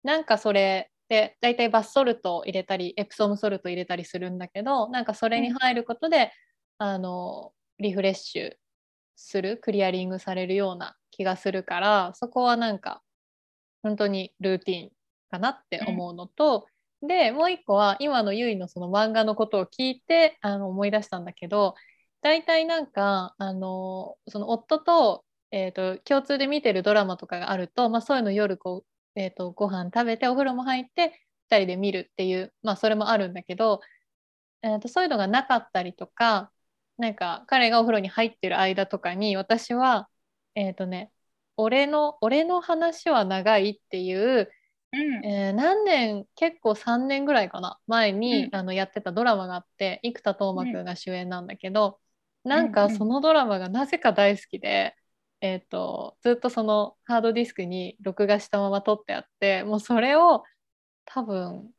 [0.03, 6.33] なんかそれで大体バスソルトを入れたりエプソムソルト入れたりするんだけどなんかそれに入ることで、
[6.79, 8.53] あのリフレッシュ
[9.17, 13.03] するクリアリングされるような気がするからそこはなんか
[13.83, 14.91] 本当にルーティン
[15.31, 16.67] かなって思うのと、
[17.03, 21.75] でもう一個は今のゆいのその漫画のことを聞いてあの思い出したんだけど
[22.23, 28.85] 大体なんかあのその夫と,、えー、と共通で見てるドラマとかがあると、まあ、そういうの夜こ
[29.17, 31.21] う、えー、とご飯食べてお風呂も入って
[31.51, 33.81] 2人で見るっていう、まあ、それもあるんだけど、
[34.63, 36.51] えー、とそういうのがなかったりとか
[36.97, 40.09] なんか彼がお風呂に入ってる間とかに私は
[40.55, 41.13] えっ、とね
[41.57, 44.51] 俺の俺の話は長いっていう
[44.95, 45.27] うん。
[45.27, 47.79] えー何年結構3年ぐらいかな。
[47.87, 48.55] 前に、うん。
[48.55, 52.01] あのやってたドラマがあって生田斗真君が主演なんだけど、
[52.45, 52.67] なんうん。
[52.67, 54.97] うんかそのドラマがなぜか大好きで、
[55.41, 60.43] えー、とずっとそのハードディスクに録画したまま撮ってあってもうそれを
[61.05, 61.71] 多分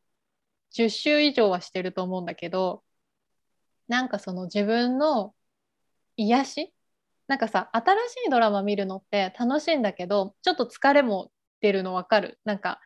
[0.71, 2.83] 10週以上はしてると思うんだけど
[3.87, 5.33] なんかその自分の
[6.17, 6.73] 癒し？
[7.27, 12.39] なんかさ新しいドラマ見るのって楽しいんだけどちょっと疲れも出るの分かる。
[12.45, 12.79] なんか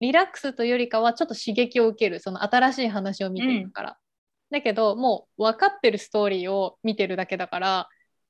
[0.00, 3.98] リラックスというよりかはちょっと刺激を受けるその新しい話を見ていくから、
[4.50, 7.88] だけどもう分かってるストーリーを見てるだけだから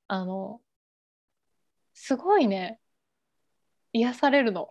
[0.09, 0.61] あの
[1.95, 2.81] すごいね
[3.93, 4.71] 癒されるの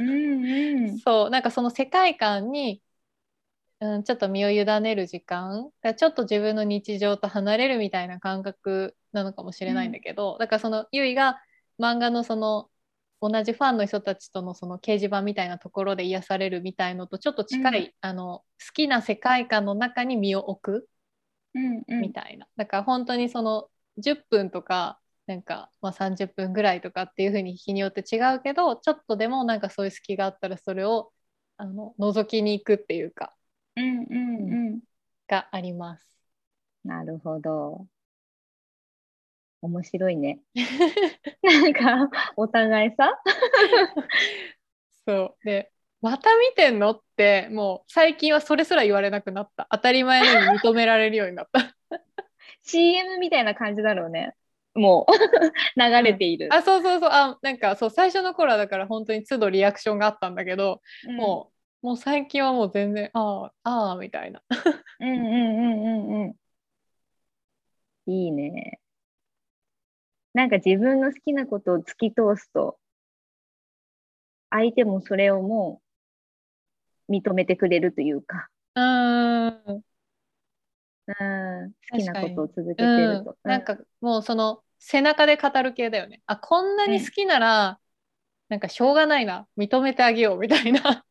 [0.00, 0.98] うんうん。
[1.00, 2.82] そうなんかその世界観に、
[3.80, 11.40] うん、ちょっと身を委ねる時間ちょっと自分の日常と離れるみたいな感覚なのかもしれないんだけど、だからそのゆいが
[11.78, 12.68] 漫画のその
[13.20, 20.88] 同じファンの人たちとのその掲示板みたいなところで癒されるみたいのとちょっと近い、あの好きな世界観の中に身を置く
[21.54, 22.00] うんうん。
[22.00, 31.12] みたいな、だから本当にその10分とかなんか、まあ、30分ぐらいとかっていう風に日によって違うけどちょっとでもなんかそういう隙があったらそれを
[31.58, 33.34] あの覗きに行くっていうか
[33.76, 34.80] うんうんうん。
[35.26, 36.10] があります。
[36.84, 37.86] なるほど。
[39.60, 40.40] 面白いね。
[41.42, 43.20] なんか、お互いさ。
[45.06, 51.74] そうでまた見てんのってもう最近はそれすら言われなくなった当たり前のように認められるようになった。
[52.62, 54.34] CM みたいな感じだろうね。
[54.74, 55.12] もう、
[55.80, 56.48] 流れている。
[56.52, 64.42] あそうそうそうあなんかそう最初の頃はだから本当に都度リアクションがあったんだけど、うんもうもう最近はもう全然ああああみたいな。
[65.00, 65.28] うんうんう
[65.76, 66.36] んうんうん。
[68.06, 68.80] いいね。
[70.34, 72.78] なんか自分の好きなことを突き通すと、
[74.50, 75.80] 相手もそれをも
[77.08, 79.82] う認めてくれるというか、うーん
[81.08, 81.10] う
[81.66, 86.22] ん、好きなことを続けてうんると。、なんかもうその背中で語る系だよね。
[86.26, 87.78] あこんなに好きなら、
[88.48, 91.04] なんかしょうがないな認めてあげようみたいな。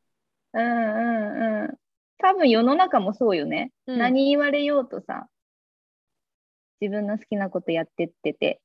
[0.53, 1.78] うんうんうん。
[2.20, 3.72] 多分世の中もそうよね。
[3.88, 5.28] うん何言われようとさ、
[6.80, 8.61] 自分の好きなことやってってて、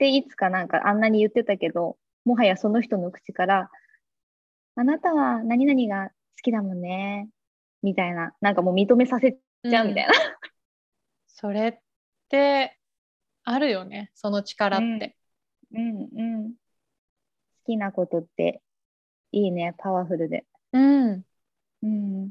[0.00, 3.70] で、いつかなんかあんなに言ってたけど、もはやその人の口から、
[4.74, 7.28] あなたは何々が好きだもんね、
[7.82, 10.12] みたいな、なんかもう認めさせちゃうみたいな。
[11.28, 11.78] それっ
[12.28, 12.78] て
[13.44, 15.16] あるよねその力って。
[15.72, 16.52] うんうん。
[16.52, 16.54] 好
[17.66, 18.62] きなことって
[19.32, 20.46] いいね、パワフルで。
[20.72, 21.24] うん、
[21.82, 22.30] うん。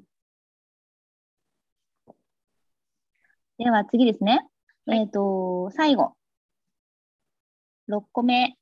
[3.59, 4.47] では次ですね。
[4.88, 6.18] はいえっ、と、最後。
[7.89, 8.55] 6個目。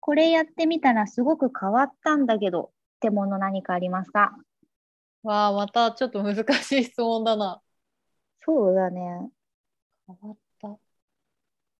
[0.00, 2.70] これやってみたらすごく変わったんだけどっ
[3.00, 4.36] てもの何かありますか？
[5.22, 7.62] わあまたちょっと難しい質問だな。
[8.44, 9.30] そうだね。
[10.06, 10.68] 変わった。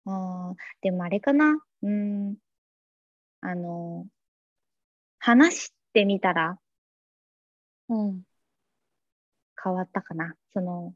[0.07, 1.59] あーでもあれかな？
[1.83, 2.37] うん。
[3.43, 4.07] あの、
[5.19, 6.59] 話してみたら
[7.91, 8.23] うん
[9.63, 10.35] 変わったかな？
[10.55, 10.95] その、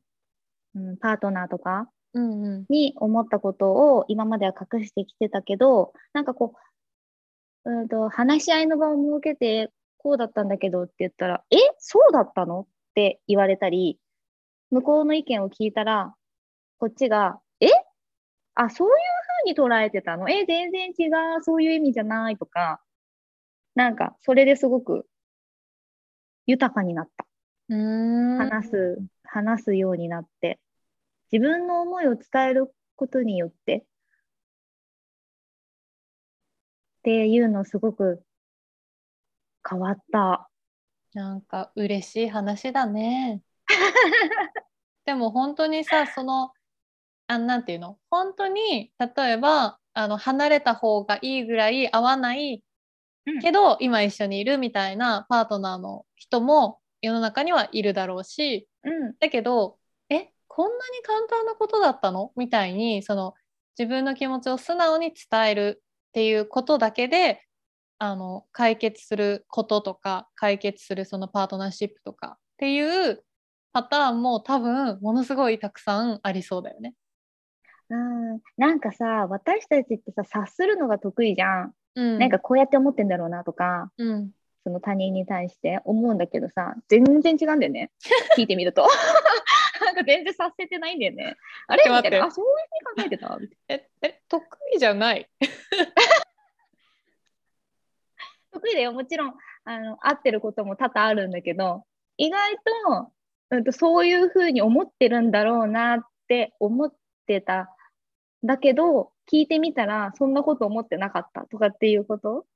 [0.75, 6.55] うん、パートナーとかに思ったことを今までは隠してきてたけど、なんかこ
[7.67, 12.63] う、うんと、話し合いの場を設けて、こうだったんだけどって言ったら、え、そうだったの？
[12.63, 13.99] って言われたり、
[14.71, 16.15] 向こうの意見を聞いたら、
[16.79, 17.69] こっちが、え？
[18.57, 18.95] あ、そういう
[19.47, 20.31] ふうに捉えてたの？
[20.31, 21.09] え、全然違
[21.39, 22.81] う、そういう意味じゃないとか、
[23.75, 25.07] なんか、それですごく
[26.47, 27.27] 豊かになった。
[28.39, 30.59] 話す、話すようになって、
[31.33, 33.85] 自分の思いを伝えることによって、っ
[37.03, 38.23] ていうのすごく
[39.69, 40.49] 変わった。
[41.15, 43.43] なんか嬉しい話だね。
[45.05, 46.53] でも本当にさその
[47.27, 47.99] あなんていうの？
[48.11, 52.63] 本当に例えばあの離れた方がいいぐらい合わない
[53.43, 59.82] けど、今一緒にいるみたいなパートナーの人も世の中にはいるだろうし、うんだけどえ
[60.55, 62.31] こんなに簡単なことだったの？
[62.37, 63.33] みたいにその
[63.79, 67.43] 自分の気持ちを素直に伝えるっていうことだけで
[67.99, 73.25] あの解決することとか解決するそのパートナーシップとかっていう
[73.73, 76.93] パターンも多分ものすごいたくさんありそうだよね。
[77.89, 81.75] うん、なんかさ、私たちってさ、察するのが得意じゃん。
[81.95, 84.31] うん、なんかこうやって思ってんだろうなとか、うん、
[84.65, 87.91] その他人に対して思うんだけどさ、全然違うんだよね。
[88.37, 88.87] 聞いてみると。
[89.85, 91.37] なんか全然察せてないんだよね。
[91.69, 91.85] あれ？
[91.85, 92.27] みたいな。
[92.27, 92.53] あ、そういう
[92.97, 93.37] ふうに考えてた？
[93.37, 95.49] みたいええ得意じゃないな
[98.53, 98.93] 得意だよ。
[98.93, 101.85] もちろん、あの、合ってることも多々あるんだけど、
[102.17, 103.13] 意外と、
[103.51, 106.95] うんと、そういうふうに思ってるんだろうなって思っ
[107.27, 107.75] てた。
[108.45, 112.47] だけど、聞いてみたら、そんなこと思ってなかったとかっていうこと？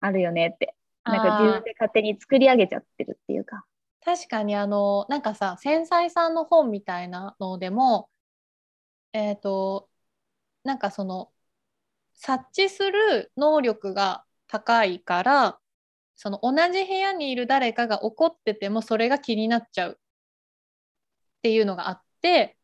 [0.00, 0.74] あるよねって。
[1.04, 3.64] なんか自分で勝手に作り上げちゃってるっていうか。
[4.06, 8.08] 確かにあのなんかさ繊細さんの本みたいなのでも
[9.12, 9.88] えっ、と
[10.62, 11.32] なんかその
[12.14, 15.58] 察知する能力が高いから
[16.14, 22.56] その同じ部屋にいる誰かが怒っててもそれが気になっちゃうっていうのがあって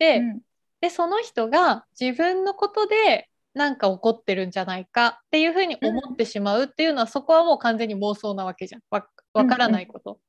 [0.00, 0.40] で,、うん
[0.80, 10.20] でその人が自分のことでなんか怒ってるんじゃないかっていうふうに思ってしまうっていうのは、そこはもう完全に妄想なわけじゃんわわからないこと。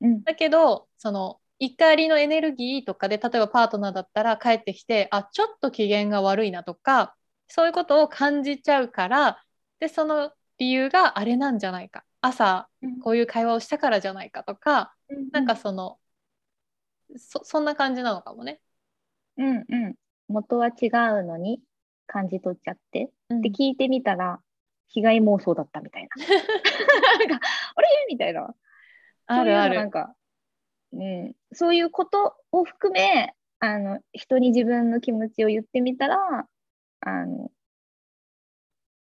[0.00, 7.16] うんだけどその怒りのエネルギーとかで例えばパートナーだったら帰ってきてあちょっと機嫌が悪いなとか
[7.48, 9.42] そういうことを感じちゃうから
[9.80, 14.94] でその理由があれなんじゃないか朝うんこういう会話をしたからじゃないかとか
[15.32, 15.98] なんかその
[17.16, 18.60] そそんな感じなのかもね。
[19.36, 19.94] うんうん。
[20.28, 20.86] 元は違
[21.20, 21.60] うのに
[22.06, 23.10] 感じ取っちゃって。
[23.30, 24.40] うんで、聞いてみたら、
[24.88, 26.08] 被害妄想だったみたいな。
[27.28, 27.88] なんか、あれ？
[28.08, 28.54] みたいな。
[29.26, 29.90] あるあるなん。
[29.90, 30.14] か、
[30.92, 36.48] うん、そういうことを含め、あの、人に自分の気持ちを言ってみたら、
[37.00, 37.50] あの、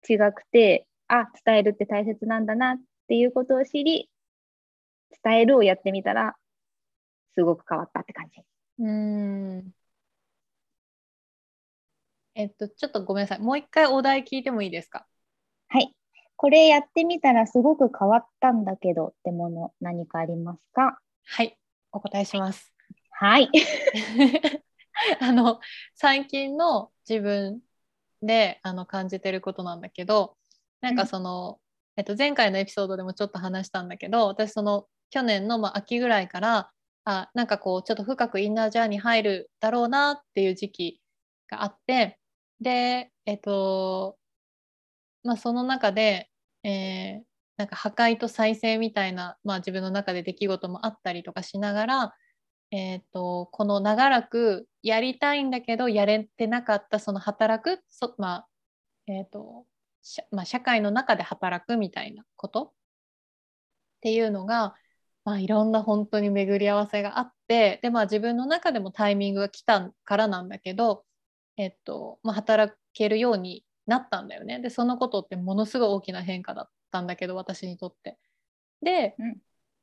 [0.08, 4.08] 違くて、あ、伝えるって大切なんだなっていうことを知り、
[5.22, 6.36] 伝えるをやってみたら、
[7.34, 8.40] すごく変わったって感じ。
[8.78, 9.74] うーん
[12.36, 14.98] えっとちょっとごめんなさいもう一回お題聞いてもいいですか？
[14.98, 15.13] はい。
[16.37, 20.99] これやってみたらすごく変わったんだけどってもの何かありますか？
[21.26, 21.57] はい
[21.93, 22.72] お答えします。
[23.11, 23.51] はい。
[25.20, 25.61] あの
[25.95, 27.61] 最近の自分
[28.22, 30.37] であの感じてることなんだけど
[30.80, 31.59] なんかその、
[31.97, 36.70] えっと、前回のエピソードでもちょっと話したんだけど私その去年のまあ秋ぐらいから
[37.05, 41.01] あなんかこうちょっと深くインナージャーに入るだろうなっていう時期
[41.49, 42.18] があって
[42.61, 44.16] でえっと
[45.24, 46.30] まあその中で、
[46.62, 47.24] えー
[47.56, 52.14] なんか破壊と再生みたいな、まあ、自分の中で出来事もあったりとかしながら
[52.72, 58.48] えー、とこの長らくやりたいんだけどやれてなかったその働くそ、まあ
[59.06, 59.66] えーと
[60.32, 62.62] まあ、社会の中で働くみたいなこと？
[62.64, 62.70] っ
[64.00, 64.74] ていうのが、
[65.24, 71.04] まあ、いろんな本当に巡り合わせがあってで、まあ、自分の中でもタイミングが来たからなんだけど、
[71.56, 74.61] えっとまあ、働けるようになったんだよね。
[74.61, 78.18] でそのことってものすごい大きな変化だったんだけど私にとって。
[78.82, 79.37] で,、うん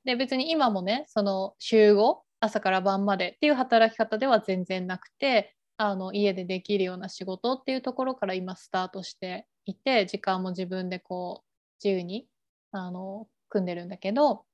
[0.04, 11.46] で別に今もねその週5朝から晩までっていう働き方では全然なくてあの家でできるような仕事っていうところから今スタートしていて時間も自分でこう
[11.84, 12.28] 自由に
[12.72, 14.46] あの組んでるんだけど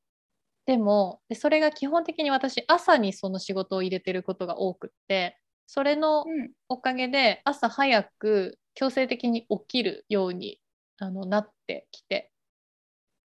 [0.65, 10.59] でもでそれが基本的に私朝にその仕事を入れてることが多くってそれのうんおかげで朝早く強制的に起きるように
[10.99, 12.31] あのなってきて。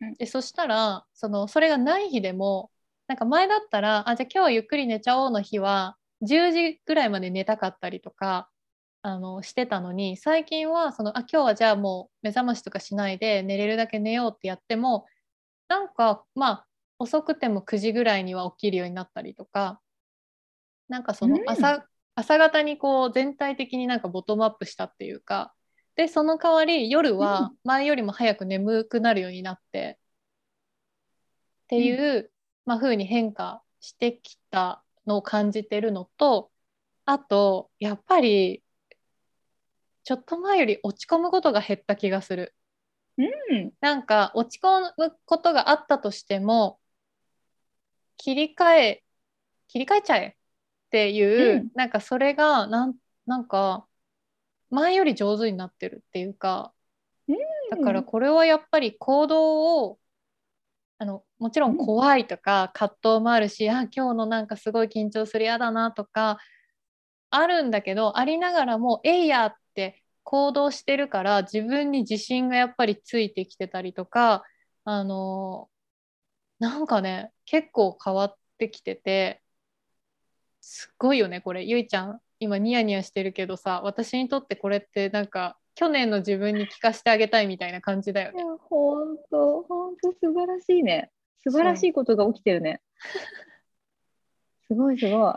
[0.00, 0.14] うん。
[0.14, 2.70] でそしたらそのそれがない日でも
[3.06, 8.48] なんか前だったらあじゃあ今日はゆっくり寝ちゃおうの日は10時ぐらいまで寝たかったりとか
[9.02, 15.06] あのしてたのに最近はそのあ今日はじゃあもう目覚ましとかしないで寝れるだけ寝ようってやっても
[15.68, 16.66] なんかまあ
[16.98, 19.80] 遅くても9時ぐらいには起きるようになったりとか
[20.88, 21.44] なんかそのうん
[22.14, 25.54] 朝,、朝方にこう全体的になんかボトムアップしたっていうか
[25.96, 29.98] でその代わり夜は前よりも早く眠くなるようになって、
[31.64, 32.30] っていう、
[32.64, 36.50] まあ、風に変化してきたのを感じてるのと
[37.04, 38.62] あとやっぱり
[40.04, 42.54] ちょっと前より落ち込むことが減った気がする。
[43.18, 43.72] うん。
[43.80, 46.80] なんか落ち込むことがあったとしても
[48.16, 49.04] 切り替え
[49.68, 50.36] 切り替えちゃえ
[50.92, 52.94] っっていう、うんなんかそれがなん
[53.26, 53.86] なんか
[54.70, 56.74] 前より上手になってるっていうか、
[57.28, 57.36] うん
[57.70, 59.98] だからこれはやっぱり行動を
[60.98, 66.38] あのもちろん怖いとか葛藤もあるし、あ今日のなんかすごい緊張する嫌だなとか
[67.30, 74.44] あるんだけどありながらも「えいや!」って行動してるから自分に自信がやっぱりついてきてたりとか
[74.84, 75.70] あの
[76.58, 79.41] なんかね結構変わってきてて
[80.62, 88.42] すっごいよねこれゆいちゃん今ニヤニヤしてるけどさ私にとってこれってなんか去年の自分に聞かせてあげたいみたいな感じだよね。
[88.42, 91.10] いや、ほんと、ほんと素晴らしいね。
[91.42, 92.82] 素晴らしいことが起きてるね。
[94.68, 95.34] すごいすごい。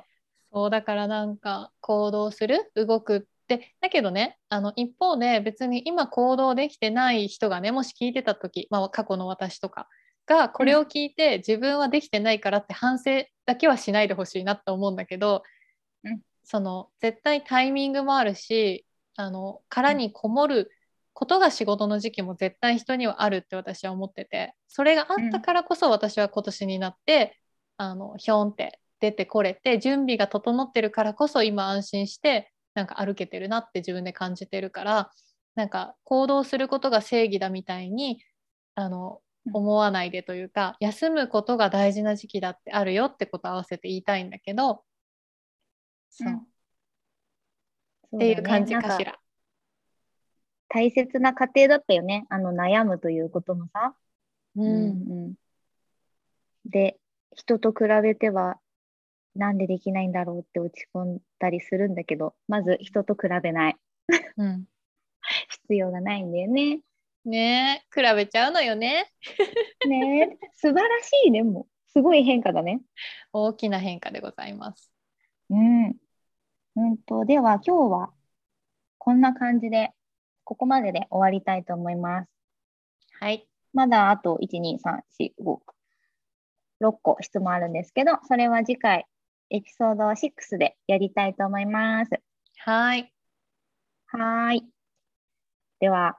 [0.52, 2.70] そうだからなんか行動する？
[2.76, 9.88] 動くってだけどねあの一方で別に今行動できてない人がねもし聞いてた時、まあ、過去の私とか
[10.26, 15.44] がこれを聞いて、自分はできてないからって反省だけはしないでほしいなって思うんだけど、
[16.04, 16.22] うん。
[16.46, 18.86] その絶対タイミングもあるし
[19.16, 20.72] あの殻にこもる
[21.14, 27.40] ことが仕事の時期も絶対人にはあるって私は思っててそれがあったからこそ私は今年になって、
[27.78, 35.12] あのひょんって出てこれて準備が整ってるからこそ今安心してなんか歩けてるなって自分で感じてるから
[35.56, 38.22] なんか行動することが正義だみたいに
[38.76, 44.84] あのうん思わないでというか休むことが大事な時期だってあるよってことを合わせて言いたいんだけど
[46.10, 46.48] そう、うん
[48.16, 49.04] っていう感じかし。
[49.04, 49.20] ら
[50.70, 52.26] 大切な過程だったよね。
[52.30, 53.96] あの悩むということのさ。
[54.56, 54.72] うんう
[55.32, 55.34] ん
[56.66, 56.98] で、
[57.36, 58.60] 人と比べては、
[59.36, 63.78] なんでできないんだろうって落ち込んだりするんだけど、まず人と比べない。
[64.38, 64.66] うん、
[65.50, 66.80] 必要がないんだよね。
[67.26, 69.12] ねえ比べちゃうのよね
[69.88, 71.68] ねえ素晴らしいね、もう。
[71.92, 72.82] すごい変化だね。
[73.32, 74.92] 大きな変化でございます。
[75.50, 75.96] うん。
[76.76, 78.14] うんと、では今日は
[78.98, 79.92] こんな感じで、
[80.44, 82.30] ここまでで終わりたいと思います。
[83.20, 85.60] はい、まだあと1、2、3、4、5、
[86.82, 89.06] 6個質問あるんですけど、それは次回
[89.50, 92.12] エピソード6でやりたいと思います。
[92.58, 93.14] はい
[94.08, 94.70] はーい。
[95.80, 96.18] では、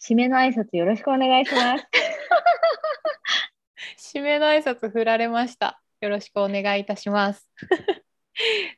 [0.00, 1.86] 締めの挨拶よろしくお願いします。
[4.18, 5.80] 締めの挨拶振られました。
[6.00, 7.48] よろしくお願いいたします。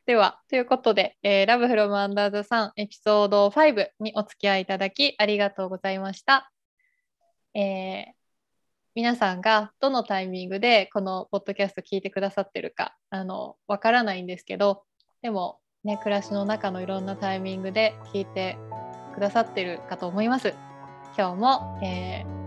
[0.05, 6.51] では、ということで、えー、ラブフロムアンダーザさんエピソード5にお付き合いいただきありがとうございました。
[7.53, 8.21] えー
[8.93, 14.83] 皆さんがどのタイミングでこのポッドキャスト聞いてくださってるかあのわからないんですけど
[15.21, 18.57] でもね暮らしの中のいろんなタイミングで聞いて
[19.15, 20.53] くださってるかと思います。
[21.17, 22.41] 今日も、えー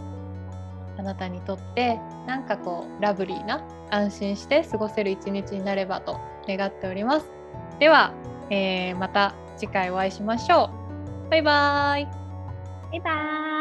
[0.97, 7.27] あなたにとってなんかこうラブリーな安心して過ごせる一日になればと願っております。
[7.81, 8.13] では、
[8.49, 10.71] えーまた次回お会いしましょ
[11.27, 11.31] う。
[11.31, 12.05] バイバーイ。
[12.05, 12.11] バ
[12.97, 13.54] イバーイ。